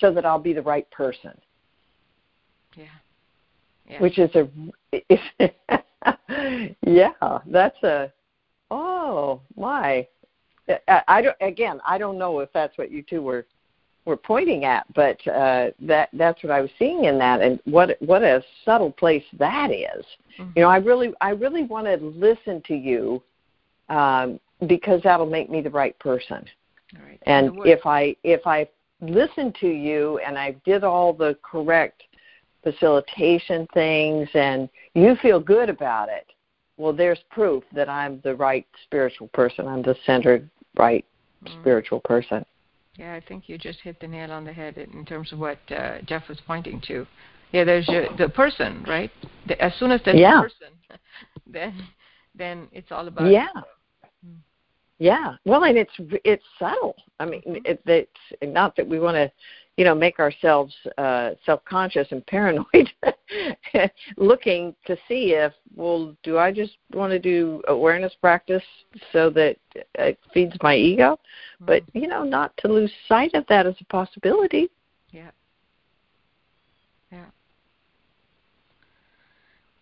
so 0.00 0.12
that 0.12 0.24
I'll 0.24 0.38
be 0.38 0.52
the 0.52 0.62
right 0.62 0.88
person, 0.90 1.38
Yeah. 2.76 2.84
Yeah. 3.88 4.00
which 4.00 4.18
is 4.18 4.30
a 4.34 4.48
yeah, 6.82 7.38
that's 7.46 7.82
a 7.82 8.12
oh 8.70 9.40
my. 9.56 10.06
I, 10.86 11.02
I 11.08 11.22
don't 11.22 11.36
again, 11.40 11.80
I 11.86 11.98
don't 11.98 12.18
know 12.18 12.40
if 12.40 12.52
that's 12.52 12.76
what 12.76 12.90
you 12.90 13.02
two 13.02 13.22
were 13.22 13.46
were 14.04 14.16
pointing 14.16 14.64
at, 14.64 14.86
but 14.94 15.24
uh, 15.26 15.70
that 15.80 16.10
that's 16.12 16.42
what 16.42 16.50
I 16.50 16.60
was 16.60 16.70
seeing 16.78 17.04
in 17.04 17.18
that, 17.18 17.40
and 17.40 17.60
what 17.64 17.96
what 18.00 18.22
a 18.22 18.42
subtle 18.64 18.92
place 18.92 19.24
that 19.38 19.70
is. 19.70 20.04
Mhm. 20.38 20.52
You 20.56 20.62
know, 20.62 20.68
I 20.68 20.76
really 20.78 21.12
I 21.20 21.30
really 21.30 21.64
want 21.64 21.86
to 21.86 21.96
listen 21.96 22.62
to 22.66 22.74
you 22.74 23.22
um, 23.88 24.38
because 24.66 25.02
that'll 25.02 25.26
make 25.26 25.50
me 25.50 25.60
the 25.60 25.70
right 25.70 25.98
person. 25.98 26.44
All 26.96 27.04
right. 27.04 27.20
and 27.26 27.58
if 27.66 27.84
i 27.84 28.16
if 28.24 28.46
i 28.46 28.66
listen 29.00 29.52
to 29.60 29.68
you 29.68 30.18
and 30.18 30.38
i 30.38 30.50
did 30.64 30.82
all 30.84 31.12
the 31.12 31.36
correct 31.42 32.02
facilitation 32.62 33.66
things 33.72 34.28
and 34.34 34.68
you 34.94 35.14
feel 35.22 35.38
good 35.40 35.68
about 35.68 36.08
it 36.08 36.26
well 36.76 36.92
there's 36.92 37.20
proof 37.30 37.62
that 37.72 37.88
i'm 37.88 38.20
the 38.24 38.34
right 38.34 38.66
spiritual 38.84 39.28
person 39.28 39.66
i'm 39.68 39.82
the 39.82 39.96
centered 40.04 40.48
right 40.76 41.04
Mhm. 41.44 41.60
spiritual 41.60 42.00
person 42.00 42.44
Yeah, 42.96 43.14
I 43.14 43.20
think 43.20 43.48
you 43.48 43.58
just 43.58 43.80
hit 43.80 44.00
the 44.00 44.08
nail 44.08 44.32
on 44.32 44.44
the 44.44 44.52
head 44.52 44.76
in 44.76 45.04
terms 45.04 45.32
of 45.32 45.38
what 45.38 45.60
uh, 45.70 46.00
Jeff 46.02 46.28
was 46.28 46.40
pointing 46.40 46.80
to. 46.88 47.06
Yeah, 47.52 47.62
there's 47.62 47.88
your, 47.88 48.08
the 48.16 48.28
person, 48.28 48.84
right? 48.88 49.12
The, 49.46 49.54
as 49.62 49.72
soon 49.76 49.92
as 49.92 50.00
there's 50.04 50.18
Yeah. 50.18 50.40
a 50.40 50.42
person, 50.42 50.72
then 51.46 51.72
then 52.34 52.68
it's 52.72 52.90
all 52.90 53.06
about 53.06 53.30
yeah 53.30 53.46
Mm. 54.26 54.38
Yeah 54.98 55.34
well 55.44 55.64
and 55.64 55.78
it's 55.78 55.92
it's 56.24 56.44
subtle 56.58 56.96
i 57.20 57.24
mean 57.24 57.42
Mhm. 57.46 57.62
it, 57.64 57.80
it's 57.86 58.18
not 58.42 58.74
that 58.76 58.86
we 58.86 58.98
want 58.98 59.14
to 59.14 59.30
you 59.76 59.84
know 59.84 59.94
make 59.94 60.18
ourselves 60.18 60.74
uh 60.98 61.30
self 61.46 61.64
conscious 61.64 62.08
and 62.10 62.26
paranoid 62.34 62.90
looking 64.16 64.74
to 64.86 64.96
see 65.06 65.32
if 65.34 65.52
well 65.76 66.16
do 66.22 66.38
i 66.38 66.50
just 66.52 66.76
want 66.92 67.10
to 67.12 67.18
do 67.18 67.62
awareness 67.68 68.14
practice 68.20 68.62
so 69.12 69.30
that 69.30 69.56
it 69.94 70.18
feeds 70.34 70.56
my 70.62 70.74
ego 70.74 71.18
but 71.60 71.82
you 71.92 72.08
know 72.08 72.24
not 72.24 72.56
to 72.58 72.68
lose 72.68 72.92
sight 73.06 73.34
of 73.34 73.44
that 73.48 73.66
as 73.66 73.74
a 73.80 73.84
possibility. 73.84 74.68
Yeah. 75.10 75.30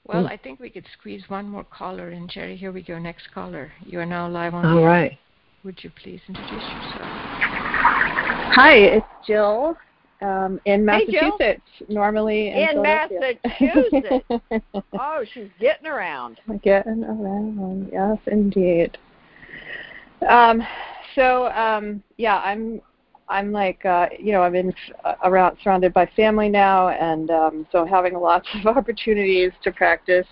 Well, 0.06 0.24
Mm. 0.24 0.30
I 0.30 0.36
think 0.36 0.60
we 0.60 0.70
could 0.70 0.86
squeeze 0.98 1.28
one 1.28 1.48
more 1.48 1.64
caller 1.64 2.10
in. 2.10 2.28
Jerry, 2.28 2.56
here 2.56 2.70
we 2.70 2.82
go. 2.82 2.98
Next 2.98 3.28
caller. 3.34 3.72
You 3.84 3.98
are 4.00 4.06
now 4.06 4.28
live 4.28 4.54
on. 4.54 4.64
all 4.64 4.76
the 4.76 4.82
air. 4.82 4.86
right 4.88 5.18
Would 5.64 5.82
you 5.82 5.90
please 6.00 6.20
introduce 6.28 6.62
yourself? 6.62 7.02
Hi, 8.54 8.74
it's 8.76 9.06
Jill 9.26 9.76
um, 10.22 10.60
in 10.64 10.86
Hey, 10.86 11.06
Jill. 11.10 11.22
Massachusetts. 11.38 11.62
Normally 11.88 12.48
in, 12.50 12.68
In 12.76 12.82
Massachusetts. 12.82 14.24
oh 14.92 15.24
she's 15.34 15.48
getting 15.58 15.86
around 15.88 16.38
Getting 16.62 17.02
around, 17.04 17.88
yes, 17.92 18.18
indeed. 18.28 18.96
Um, 20.28 20.62
so 21.16 21.46
um, 21.48 22.02
yeah, 22.16 22.38
I'm 22.38 22.80
I'm 23.28 23.52
like 23.52 23.84
uh, 23.84 24.08
you 24.18 24.32
know 24.32 24.42
I'm 24.42 24.54
in 24.54 24.72
uh, 25.04 25.14
around 25.24 25.56
surrounded 25.62 25.92
by 25.92 26.06
family 26.16 26.48
now, 26.48 26.88
and 26.88 27.30
um, 27.30 27.66
so 27.72 27.84
having 27.84 28.14
lots 28.18 28.48
of 28.54 28.66
opportunities 28.66 29.52
to 29.62 29.72
practice 29.72 30.26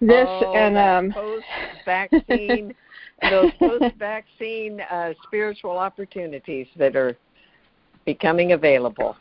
this 0.00 0.28
oh, 0.28 0.52
and 0.54 0.76
um, 0.76 1.12
post-vaccine, 1.12 2.74
those 3.30 3.52
post-vaccine 3.58 4.80
uh, 4.90 5.12
spiritual 5.26 5.78
opportunities 5.78 6.66
that 6.76 6.96
are 6.96 7.16
becoming 8.04 8.52
available. 8.52 9.16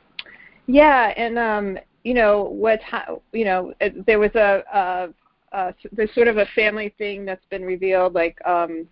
Yeah, 0.67 1.13
and 1.17 1.37
um, 1.37 1.77
you 2.03 2.13
know 2.13 2.43
what? 2.43 2.81
Ha- 2.83 3.15
you 3.31 3.45
know, 3.45 3.73
it, 3.79 4.05
there 4.05 4.19
was 4.19 4.31
a, 4.35 4.63
a, 4.73 5.57
a 5.57 5.73
there's 5.91 6.13
sort 6.15 6.27
of 6.27 6.37
a 6.37 6.45
family 6.55 6.93
thing 6.97 7.25
that's 7.25 7.45
been 7.49 7.63
revealed. 7.63 8.13
Like, 8.13 8.37
um, 8.45 8.87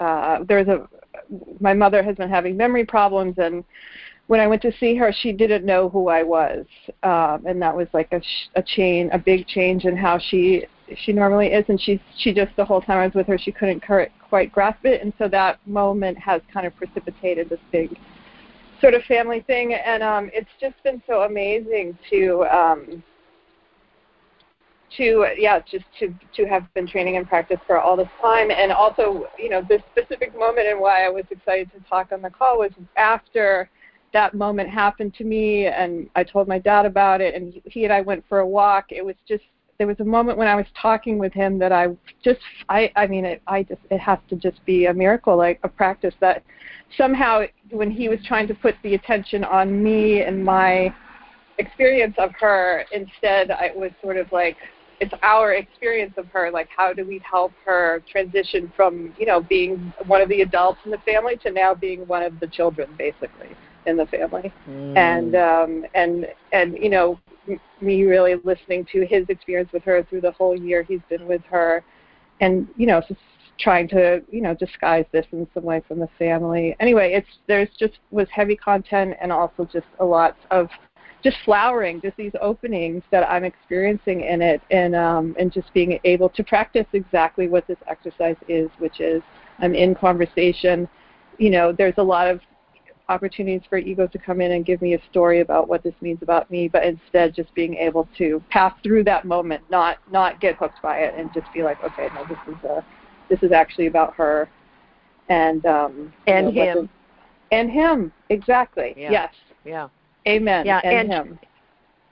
uh, 0.00 0.44
there's 0.48 0.68
a 0.68 0.88
my 1.60 1.74
mother 1.74 2.02
has 2.02 2.16
been 2.16 2.30
having 2.30 2.56
memory 2.56 2.84
problems, 2.84 3.36
and 3.38 3.64
when 4.26 4.40
I 4.40 4.46
went 4.46 4.62
to 4.62 4.72
see 4.78 4.94
her, 4.96 5.12
she 5.12 5.32
didn't 5.32 5.64
know 5.64 5.88
who 5.88 6.08
I 6.08 6.22
was, 6.22 6.64
um, 7.02 7.44
and 7.46 7.60
that 7.62 7.76
was 7.76 7.88
like 7.92 8.12
a, 8.12 8.20
sh- 8.20 8.48
a 8.54 8.62
chain, 8.62 9.10
a 9.12 9.18
big 9.18 9.46
change 9.46 9.84
in 9.84 9.96
how 9.96 10.18
she 10.18 10.66
she 10.96 11.12
normally 11.12 11.48
is, 11.48 11.64
and 11.68 11.80
she 11.80 12.00
she 12.18 12.32
just 12.32 12.54
the 12.56 12.64
whole 12.64 12.80
time 12.80 12.98
I 12.98 13.06
was 13.06 13.14
with 13.14 13.26
her, 13.28 13.38
she 13.38 13.52
couldn't 13.52 13.80
cur- 13.80 14.08
quite 14.28 14.50
grasp 14.50 14.84
it, 14.84 15.02
and 15.02 15.12
so 15.18 15.28
that 15.28 15.58
moment 15.66 16.18
has 16.18 16.42
kind 16.52 16.66
of 16.66 16.74
precipitated 16.76 17.48
this 17.48 17.60
big 17.70 17.96
sort 18.80 18.94
of 18.94 19.02
family 19.04 19.40
thing. 19.40 19.74
And 19.74 20.02
um 20.02 20.30
it's 20.32 20.50
just 20.60 20.82
been 20.82 21.02
so 21.06 21.22
amazing 21.22 21.96
to 22.10 22.44
um 22.44 23.02
to 24.96 25.26
yeah 25.36 25.60
just 25.70 25.84
to 25.98 26.14
to 26.34 26.44
have 26.46 26.72
been 26.74 26.86
training 26.86 27.16
and 27.16 27.28
practice 27.28 27.58
for 27.66 27.78
all 27.78 27.96
this 27.96 28.08
time. 28.20 28.50
And 28.50 28.72
also 28.72 29.26
you 29.38 29.48
know 29.48 29.62
this 29.68 29.82
specific 29.92 30.36
moment 30.36 30.68
and 30.68 30.80
why 30.80 31.04
I 31.04 31.08
was 31.08 31.24
excited 31.30 31.70
to 31.72 31.80
talk 31.88 32.12
on 32.12 32.22
the 32.22 32.30
call 32.30 32.58
was 32.58 32.72
after 32.96 33.70
that 34.12 34.34
moment 34.34 34.68
happened 34.68 35.14
to 35.14 35.24
me 35.24 35.66
and 35.66 36.08
I 36.16 36.24
told 36.24 36.48
my 36.48 36.58
dad 36.58 36.84
about 36.84 37.20
it 37.20 37.34
and 37.34 37.60
he 37.64 37.84
and 37.84 37.92
I 37.92 38.00
went 38.00 38.24
for 38.28 38.40
a 38.40 38.46
walk. 38.46 38.86
It 38.90 39.04
was 39.04 39.14
just 39.28 39.44
there 39.78 39.86
was 39.86 40.00
a 40.00 40.04
moment 40.04 40.36
when 40.36 40.46
I 40.46 40.56
was 40.56 40.66
talking 40.80 41.18
with 41.18 41.32
him 41.32 41.58
that 41.58 41.72
I 41.72 41.88
just 42.22 42.40
I 42.68 42.92
I 42.96 43.06
mean 43.06 43.24
it 43.24 43.42
I 43.46 43.62
just 43.62 43.80
it 43.90 43.98
has 43.98 44.18
to 44.28 44.36
just 44.36 44.64
be 44.66 44.86
a 44.86 44.94
miracle 44.94 45.36
like 45.36 45.58
a 45.62 45.68
practice 45.68 46.14
that 46.20 46.42
somehow 46.98 47.44
when 47.70 47.90
he 47.90 48.08
was 48.08 48.18
trying 48.24 48.46
to 48.48 48.54
put 48.54 48.74
the 48.82 48.94
attention 48.94 49.42
on 49.44 49.82
me 49.82 50.22
and 50.22 50.44
my 50.44 50.94
experience 51.58 52.14
of 52.18 52.32
her 52.38 52.84
instead 52.92 53.50
I 53.50 53.70
was 53.74 53.90
sort 54.02 54.16
of 54.16 54.30
like 54.32 54.56
it's 55.00 55.12
our 55.22 55.54
experience 55.54 56.12
of 56.18 56.26
her 56.26 56.50
like 56.50 56.68
how 56.74 56.92
do 56.92 57.04
we 57.04 57.18
help 57.28 57.52
her 57.64 58.02
transition 58.10 58.70
from 58.76 59.12
you 59.18 59.26
know 59.26 59.40
being 59.40 59.92
one 60.06 60.20
of 60.20 60.28
the 60.28 60.42
adults 60.42 60.78
in 60.84 60.90
the 60.90 60.98
family 60.98 61.36
to 61.38 61.50
now 61.50 61.74
being 61.74 62.06
one 62.06 62.22
of 62.22 62.38
the 62.40 62.46
children 62.46 62.88
basically 62.98 63.48
in 63.86 63.96
the 63.96 64.06
family. 64.06 64.52
And 64.96 65.34
um 65.34 65.84
and 65.94 66.26
and 66.52 66.76
you 66.76 66.90
know 66.90 67.18
m- 67.48 67.60
me 67.80 68.04
really 68.04 68.34
listening 68.44 68.86
to 68.92 69.06
his 69.06 69.28
experience 69.28 69.70
with 69.72 69.82
her 69.84 70.02
through 70.04 70.20
the 70.20 70.32
whole 70.32 70.56
year 70.56 70.82
he's 70.82 71.00
been 71.08 71.26
with 71.26 71.42
her 71.50 71.82
and 72.40 72.68
you 72.76 72.86
know 72.86 73.00
just 73.08 73.20
trying 73.58 73.88
to 73.88 74.22
you 74.30 74.40
know 74.42 74.54
disguise 74.54 75.04
this 75.12 75.26
in 75.32 75.46
some 75.54 75.64
way 75.64 75.82
from 75.86 75.98
the 75.98 76.08
family. 76.18 76.76
Anyway 76.80 77.12
it's 77.14 77.28
there's 77.46 77.68
just 77.78 77.94
was 78.10 78.26
heavy 78.30 78.56
content 78.56 79.14
and 79.20 79.32
also 79.32 79.64
just 79.72 79.86
a 80.00 80.04
lot 80.04 80.36
of 80.50 80.68
just 81.22 81.36
flowering 81.44 82.00
just 82.00 82.16
these 82.16 82.32
openings 82.40 83.02
that 83.10 83.28
i'm 83.30 83.44
experiencing 83.44 84.22
in 84.22 84.40
it 84.40 84.60
and 84.70 84.94
um 84.94 85.34
and 85.38 85.52
just 85.52 85.72
being 85.74 85.98
able 86.04 86.28
to 86.28 86.42
practice 86.42 86.86
exactly 86.92 87.48
what 87.48 87.66
this 87.66 87.78
exercise 87.86 88.36
is 88.48 88.70
which 88.78 89.00
is 89.00 89.22
i'm 89.60 89.74
in 89.74 89.94
conversation 89.94 90.88
you 91.40 91.50
know, 91.50 91.72
there's 91.72 91.94
a 91.96 92.02
lot 92.02 92.28
of 92.28 92.40
opportunities 93.08 93.62
for 93.68 93.78
ego 93.78 94.06
to 94.06 94.18
come 94.18 94.40
in 94.40 94.52
and 94.52 94.64
give 94.64 94.80
me 94.80 94.94
a 94.94 95.00
story 95.10 95.40
about 95.40 95.68
what 95.68 95.82
this 95.82 95.94
means 96.00 96.22
about 96.22 96.48
me, 96.48 96.68
but 96.68 96.84
instead 96.84 97.34
just 97.34 97.52
being 97.54 97.74
able 97.74 98.08
to 98.16 98.40
pass 98.50 98.72
through 98.84 99.02
that 99.02 99.24
moment, 99.24 99.64
not 99.70 99.96
not 100.12 100.38
get 100.38 100.54
hooked 100.56 100.80
by 100.82 100.98
it, 100.98 101.14
and 101.16 101.32
just 101.32 101.52
be 101.52 101.64
like, 101.64 101.82
okay, 101.82 102.10
no, 102.14 102.22
this 102.24 102.38
is 102.46 102.62
a, 102.64 102.84
this 103.28 103.42
is 103.42 103.50
actually 103.50 103.86
about 103.86 104.14
her, 104.14 104.48
and 105.28 105.64
um, 105.66 106.12
and 106.26 106.54
you 106.54 106.66
know, 106.66 106.80
him, 106.80 106.90
and 107.50 107.70
him 107.70 108.12
exactly. 108.28 108.94
Yeah. 108.96 109.10
Yes. 109.10 109.34
Yeah. 109.64 109.88
Amen. 110.26 110.66
Yeah, 110.66 110.80
and, 110.84 111.12
and 111.12 111.12
him. 111.12 111.38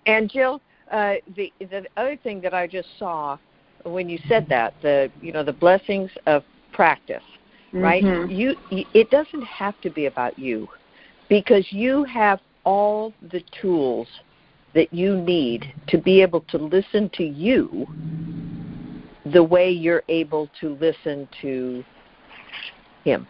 And 0.06 0.30
Jill, 0.30 0.60
uh, 0.90 1.14
the 1.36 1.52
the 1.60 1.86
other 1.96 2.16
thing 2.16 2.40
that 2.40 2.54
I 2.54 2.66
just 2.66 2.88
saw 2.98 3.38
when 3.84 4.08
you 4.08 4.18
said 4.28 4.48
that 4.48 4.74
the 4.82 5.10
you 5.20 5.32
know 5.32 5.42
the 5.42 5.52
blessings 5.52 6.10
of 6.26 6.44
practice, 6.72 7.22
right? 7.72 8.02
Mhm. 8.02 8.30
You 8.30 8.56
it 8.70 9.10
doesn't 9.10 9.44
have 9.44 9.78
to 9.82 9.90
be 9.90 10.06
about 10.06 10.38
you 10.38 10.68
because 11.28 11.70
you 11.72 12.04
have 12.04 12.40
all 12.64 13.12
the 13.30 13.42
tools 13.60 14.08
that 14.74 14.92
you 14.92 15.16
need 15.16 15.72
to 15.88 15.98
be 15.98 16.22
able 16.22 16.40
to 16.42 16.58
listen 16.58 17.08
to 17.10 17.24
you 17.24 17.86
the 19.26 19.42
way 19.42 19.70
you're 19.70 20.04
able 20.08 20.48
to 20.60 20.74
listen 20.80 21.28
to 21.42 21.84
him, 23.04 23.26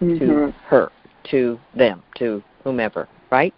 to 0.00 0.04
Mhm. 0.06 0.54
her, 0.66 0.92
to 1.24 1.58
them, 1.74 2.02
to 2.14 2.42
whomever, 2.64 3.08
right? 3.30 3.52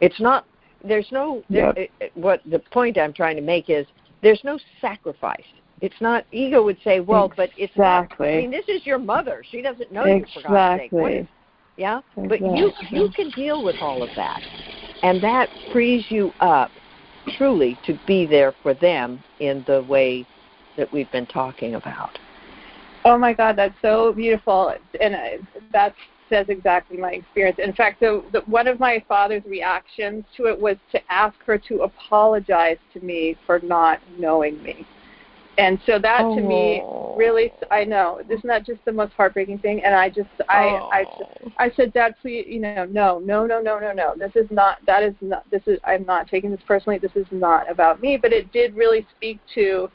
It's 0.00 0.20
not 0.20 0.44
there's 0.82 1.08
no 1.12 1.42
there, 1.50 1.72
it, 1.76 1.90
what 2.14 2.40
the 2.50 2.58
point 2.58 2.98
I'm 2.98 3.12
trying 3.12 3.36
to 3.36 3.42
make 3.42 3.68
is 3.68 3.86
there's 4.22 4.40
no 4.44 4.58
sacrifice. 4.80 5.44
It's 5.80 6.00
not 6.00 6.24
ego 6.30 6.62
would 6.62 6.78
say, 6.84 7.00
well, 7.00 7.32
but 7.34 7.50
it's 7.56 7.74
not, 7.76 8.04
Exactly. 8.04 8.34
I 8.34 8.36
mean, 8.36 8.50
this 8.50 8.68
is 8.68 8.84
your 8.84 8.98
mother. 8.98 9.42
She 9.50 9.62
doesn't 9.62 9.92
know 9.92 10.04
you 10.04 10.24
for 10.34 10.42
God's 10.42 10.82
sake. 10.82 10.92
What 10.92 11.12
Exactly. 11.12 11.28
yeah, 11.76 12.00
but 12.16 12.40
you 12.40 12.72
you 12.90 13.10
can 13.14 13.30
deal 13.30 13.62
with 13.62 13.76
all 13.80 14.02
of 14.02 14.10
that, 14.16 14.42
and 15.02 15.22
that 15.22 15.48
frees 15.72 16.04
you 16.10 16.32
up 16.40 16.70
truly 17.38 17.78
to 17.84 17.98
be 18.06 18.26
there 18.26 18.54
for 18.62 18.74
them 18.74 19.22
in 19.38 19.64
the 19.66 19.82
way 19.82 20.26
that 20.76 20.92
we've 20.92 21.10
been 21.10 21.26
talking 21.26 21.76
about. 21.76 22.18
Oh 23.04 23.16
my 23.16 23.32
God, 23.32 23.56
that's 23.56 23.80
so 23.80 24.12
beautiful, 24.12 24.74
and 25.00 25.14
uh, 25.14 25.18
that 25.72 25.94
says 26.30 26.46
exactly 26.48 26.96
my 26.96 27.12
experience. 27.12 27.58
In 27.62 27.74
fact, 27.74 28.00
the, 28.00 28.24
the, 28.32 28.40
one 28.46 28.66
of 28.66 28.80
my 28.80 29.04
father's 29.06 29.44
reactions 29.44 30.24
to 30.38 30.46
it 30.46 30.58
was 30.58 30.76
to 30.92 31.12
ask 31.12 31.36
her 31.44 31.58
to 31.58 31.82
apologize 31.82 32.78
to 32.94 33.00
me 33.00 33.36
for 33.44 33.60
not 33.60 34.00
knowing 34.18 34.62
me, 34.62 34.86
and 35.58 35.78
so 35.84 35.98
that 35.98 36.22
to 36.22 36.40
me 36.40 36.80
Oh. 36.82 37.14
really, 37.18 37.52
I 37.70 37.84
know, 37.84 38.20
isn't 38.30 38.46
that 38.46 38.64
just 38.64 38.82
the 38.86 38.92
most 38.92 39.12
heartbreaking 39.12 39.58
thing? 39.58 39.84
And 39.84 39.94
I 39.94 40.08
just, 40.08 40.30
I, 40.48 40.68
I, 40.92 41.04
Oh. 41.20 41.52
I 41.58 41.70
said, 41.76 41.92
Dad, 41.92 42.14
please, 42.22 42.46
you 42.48 42.60
know, 42.60 42.86
no, 42.86 43.18
no, 43.18 43.46
no, 43.46 43.60
no, 43.60 43.78
no, 43.78 43.92
no. 43.92 44.14
This 44.16 44.32
is 44.36 44.50
not. 44.50 44.78
That 44.86 45.02
is 45.02 45.14
not. 45.20 45.44
This 45.50 45.62
is. 45.66 45.78
I'm 45.84 46.06
not 46.06 46.28
taking 46.28 46.50
this 46.50 46.60
personally. 46.66 46.98
This 46.98 47.14
is 47.14 47.26
not 47.30 47.70
about 47.70 48.00
me. 48.00 48.16
But 48.16 48.32
it 48.32 48.52
did 48.52 48.74
really 48.74 49.06
speak 49.16 49.40
to 49.54 49.90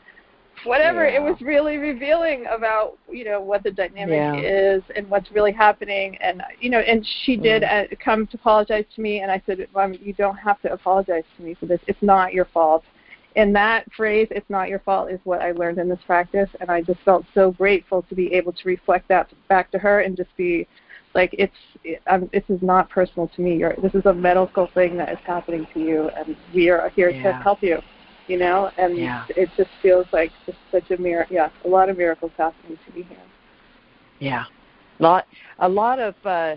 whatever. 0.66 1.08
Yeah. 1.08 1.16
It 1.16 1.22
was 1.22 1.40
really 1.42 1.78
revealing 1.78 2.46
about 2.48 2.98
you 3.10 3.24
know 3.26 3.42
what 3.42 3.64
the 3.64 3.72
dynamic 3.72 4.16
Yeah. 4.16 4.36
is 4.40 4.84
and 4.96 5.10
what's 5.10 5.32
really 5.32 5.52
happening. 5.52 6.18
And 6.22 6.44
you 6.60 6.70
know, 6.70 6.80
and 6.80 7.06
she 7.24 7.38
did 7.38 7.64
Mm. 7.64 7.94
uh, 7.94 7.96
come 8.04 8.28
to 8.28 8.38
apologize 8.38 8.86
to 8.96 9.02
me. 9.02 9.22
And 9.22 9.32
I 9.32 9.42
said, 9.46 9.68
Mom, 9.74 9.94
you 10.02 10.14
don't 10.14 10.38
have 10.38 10.62
to 10.62 10.74
apologize 10.74 11.24
to 11.38 11.44
me 11.44 11.54
for 11.54 11.66
this. 11.66 11.80
It's 11.88 12.02
not 12.02 12.34
your 12.34 12.46
fault. 12.46 12.84
And 13.38 13.54
that 13.56 13.92
phrase, 13.92 14.30
"It's 14.32 14.50
not 14.50 14.70
your 14.70 14.80
fault," 14.80 15.12
is 15.12 15.20
what 15.26 15.42
I 15.42 15.52
learned 15.52 15.78
in 15.78 15.90
this 15.90 16.00
practice, 16.06 16.50
and 16.62 16.70
I 16.72 16.82
just 16.82 17.02
felt 17.02 17.26
so 17.34 17.52
grateful 17.52 18.02
to 18.04 18.16
be 18.16 18.34
able 18.34 18.54
to 18.54 18.68
reflect 18.68 19.10
that 19.10 19.30
back 19.50 19.72
to 19.72 19.78
her 19.80 20.00
and 20.00 20.16
just 20.16 20.36
be 20.38 20.66
like 21.16 21.34
it's 21.38 21.56
it, 21.84 22.02
um, 22.08 22.30
this 22.34 22.44
is 22.50 22.62
not 22.62 22.90
personal 22.90 23.28
to 23.30 23.42
me 23.42 23.56
You're, 23.58 23.76
this 23.82 23.96
is 23.96 24.06
a 24.06 24.14
medical 24.14 24.68
thing 24.68 24.98
that 24.98 25.10
is 25.10 25.18
happening 25.26 25.66
to 25.74 25.80
you 25.80 26.10
and 26.10 26.36
we 26.54 26.70
are 26.70 26.90
here 26.90 27.12
to 27.12 27.34
help 27.42 27.64
you 27.64 27.82
you 28.28 28.38
know 28.38 28.70
and 28.78 28.98
Yeah. 28.98 29.24
it 29.30 29.50
just 29.58 29.70
feels 29.82 30.06
like 30.12 30.32
just 30.46 30.58
such 30.72 30.92
a 30.92 31.02
miracle 31.02 31.36
yeah 31.36 31.50
a 31.64 31.68
lot 31.68 31.90
of 31.90 31.98
miracles 31.98 32.32
happening 32.38 32.78
to 32.86 32.94
me 32.98 33.04
here 33.04 33.18
Yeah, 34.20 34.46
a 35.00 35.04
lot 35.04 35.26
a 35.60 35.68
lot 35.70 36.00
of 36.00 36.16
uh, 36.26 36.56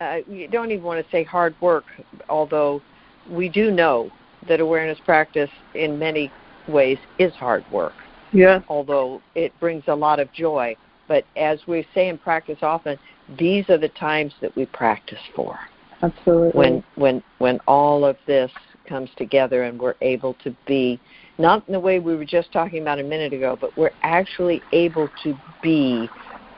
uh, 0.00 0.18
you 0.28 0.48
don't 0.48 0.70
even 0.70 0.84
want 0.84 1.04
to 1.04 1.10
say 1.10 1.22
hard 1.22 1.54
work, 1.60 1.84
although 2.28 2.82
we 3.30 3.48
do 3.48 3.70
know 3.70 4.10
that 4.48 4.60
awareness 4.60 4.98
practice 5.04 5.50
in 5.74 5.98
many 5.98 6.30
ways 6.68 6.98
is 7.18 7.32
hard 7.34 7.64
work. 7.70 7.92
yeah 8.32 8.60
Although 8.68 9.20
it 9.34 9.52
brings 9.60 9.84
a 9.86 9.94
lot 9.94 10.18
of 10.18 10.32
joy, 10.32 10.76
but 11.08 11.24
as 11.36 11.60
we 11.66 11.86
say 11.94 12.08
in 12.08 12.18
practice 12.18 12.58
often, 12.62 12.98
these 13.38 13.68
are 13.70 13.78
the 13.78 13.88
times 13.90 14.34
that 14.40 14.54
we 14.56 14.66
practice 14.66 15.20
for. 15.36 15.58
absolutely 16.02 16.50
When 16.58 16.84
when 16.96 17.22
when 17.38 17.60
all 17.66 18.04
of 18.04 18.16
this 18.26 18.50
comes 18.88 19.10
together 19.16 19.64
and 19.64 19.80
we're 19.80 19.94
able 20.02 20.34
to 20.44 20.54
be 20.66 20.98
not 21.38 21.66
in 21.66 21.72
the 21.72 21.80
way 21.80 21.98
we 21.98 22.16
were 22.16 22.24
just 22.24 22.52
talking 22.52 22.82
about 22.82 22.98
a 22.98 23.02
minute 23.02 23.32
ago, 23.32 23.56
but 23.60 23.76
we're 23.76 23.92
actually 24.02 24.62
able 24.72 25.10
to 25.22 25.34
be 25.62 26.08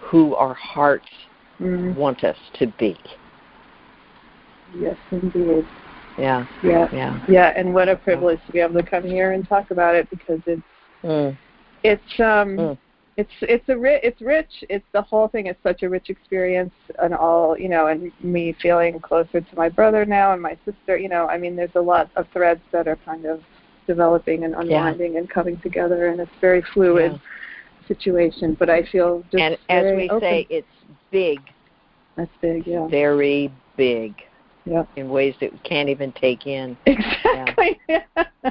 who 0.01 0.35
our 0.35 0.55
hearts 0.55 1.09
mm, 1.61 1.95
want 1.97 2.25
us 2.25 2.37
to 2.59 2.67
be. 2.79 2.97
yes 4.79 4.97
indeed 5.11 5.67
Yeah, 6.19 6.45
yeah 6.63 6.89
yeah. 6.93 7.19
yeah 7.29 7.53
and 7.57 7.73
what 7.73 7.89
a 7.89 7.97
privilege 7.97 8.39
to 8.47 8.53
be 8.53 8.61
able 8.61 8.81
to 8.81 8.89
come 8.89 9.05
here 9.05 9.33
and 9.33 9.49
talk 9.49 9.71
about 9.71 9.95
it 9.95 10.09
because 10.11 10.41
it's 10.47 10.63
Mm. 11.03 11.37
it's 11.83 12.21
um 12.21 12.57
Mm. 12.57 12.79
It's 13.17 13.31
it's 13.43 13.69
a 13.69 13.77
ri- 13.77 14.01
it's 14.03 14.21
rich 14.21 14.51
it's 14.69 14.85
the 14.93 15.03
whole 15.03 15.29
thing 15.29 15.47
is 15.47 15.57
such 15.63 15.83
a 15.83 15.89
rich 15.89 16.11
experience 16.11 16.73
and 17.03 17.15
all 17.15 17.57
you 17.57 17.69
know 17.69 17.87
and 17.87 18.11
me 18.23 18.55
feeling 18.61 18.99
closer 19.01 19.41
to 19.41 19.57
my 19.57 19.69
brother 19.69 20.05
now 20.05 20.33
and 20.33 20.43
my 20.43 20.57
sister 20.65 20.97
you 20.97 21.09
know 21.09 21.27
i 21.29 21.39
mean 21.39 21.55
there's 21.55 21.75
a 21.77 21.81
lot 21.81 22.11
of 22.17 22.27
threads 22.33 22.61
that 22.73 22.89
are 22.89 22.97
kind 23.05 23.25
of 23.25 23.41
developing 23.87 24.45
and 24.45 24.55
unwinding 24.55 25.17
and 25.17 25.29
coming 25.31 25.57
together 25.61 26.09
and 26.09 26.21
it's 26.21 26.31
very 26.41 26.63
fluid 26.73 27.13
Yeah. 27.13 27.87
situation 27.87 28.57
but 28.59 28.69
i 28.71 28.83
feel 28.83 29.23
just 29.31 29.43
And 29.43 29.59
as 29.69 29.85
we 29.95 30.09
open. 30.11 30.21
say, 30.21 30.47
it's 30.51 30.67
big, 31.11 31.41
that's 32.17 32.31
big 32.41 32.67
yeah 32.67 32.87
very 32.89 33.53
big, 33.77 34.15
yeah 34.65 34.85
in 34.97 35.09
ways 35.09 35.35
that 35.41 35.53
we 35.53 35.59
can't 35.59 35.89
even 35.89 36.13
take 36.13 36.47
in. 36.47 36.77
exactly 36.87 37.81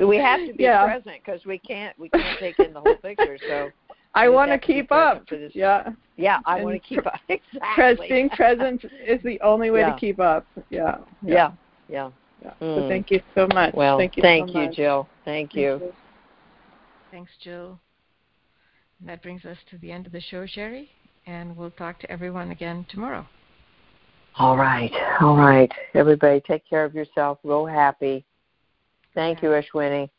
We 0.01 0.17
have 0.17 0.45
to 0.47 0.53
be 0.53 0.63
yeah. 0.63 0.83
present 0.85 1.17
because 1.23 1.45
we 1.45 1.59
can't 1.59 1.97
we 1.99 2.09
can't 2.09 2.37
take 2.39 2.59
in 2.59 2.73
the 2.73 2.79
whole 2.81 2.95
picture. 2.95 3.37
So 3.47 3.71
i 4.15 4.29
want 4.29 4.49
to 4.49 4.53
have 4.53 4.61
to 4.61 4.67
be 4.67 4.73
keep 4.73 4.91
up 4.91 5.27
for 5.27 5.37
this. 5.37 5.51
yeah 5.55 5.89
yeah, 6.15 6.41
I 6.45 6.63
want 6.63 6.75
to 6.75 6.79
keep 6.87 7.07
up 7.07 7.19
pres- 7.25 7.39
exactly. 7.53 8.07
being 8.07 8.29
present 8.29 8.85
is 9.07 9.19
the 9.23 9.41
only 9.41 9.71
way 9.71 9.79
Yeah. 9.79 9.93
to 9.93 9.99
keep 9.99 10.19
up 10.19 10.45
yeah 10.69 10.97
Yeah, 11.23 11.51
yeah. 11.87 12.11
Yeah. 12.43 12.51
Mm. 12.61 12.75
So 12.75 12.89
thank 12.89 13.09
you 13.09 13.21
so 13.35 13.47
much. 13.53 13.73
Well, 13.73 13.97
thank 13.97 14.17
you, 14.17 14.21
thank 14.21 14.49
so 14.49 14.59
you, 14.59 14.65
much. 14.67 14.75
Jill. 14.75 15.07
Thank 15.23 15.55
you. 15.55 15.93
Thanks, 17.09 17.31
Jill. 17.41 17.79
And 18.99 19.07
that 19.09 19.21
brings 19.21 19.45
us 19.45 19.57
to 19.69 19.77
the 19.77 19.91
end 19.91 20.05
of 20.05 20.11
the 20.11 20.19
show, 20.21 20.45
Cheri, 20.45 20.89
and 21.25 21.55
we'll 21.55 21.71
talk 21.71 21.99
to 21.99 22.11
everyone 22.11 22.51
again 22.51 22.85
tomorrow. 22.89 23.25
All 24.37 24.57
right, 24.57 24.91
all 25.21 25.37
right. 25.37 25.71
Everybody, 25.93 26.41
take 26.41 26.67
care 26.67 26.83
of 26.83 26.93
yourself. 26.93 27.37
Real 27.43 27.65
happy. 27.65 28.25
Thank 29.13 29.41
you, 29.43 29.49
Ashwini. 29.49 30.09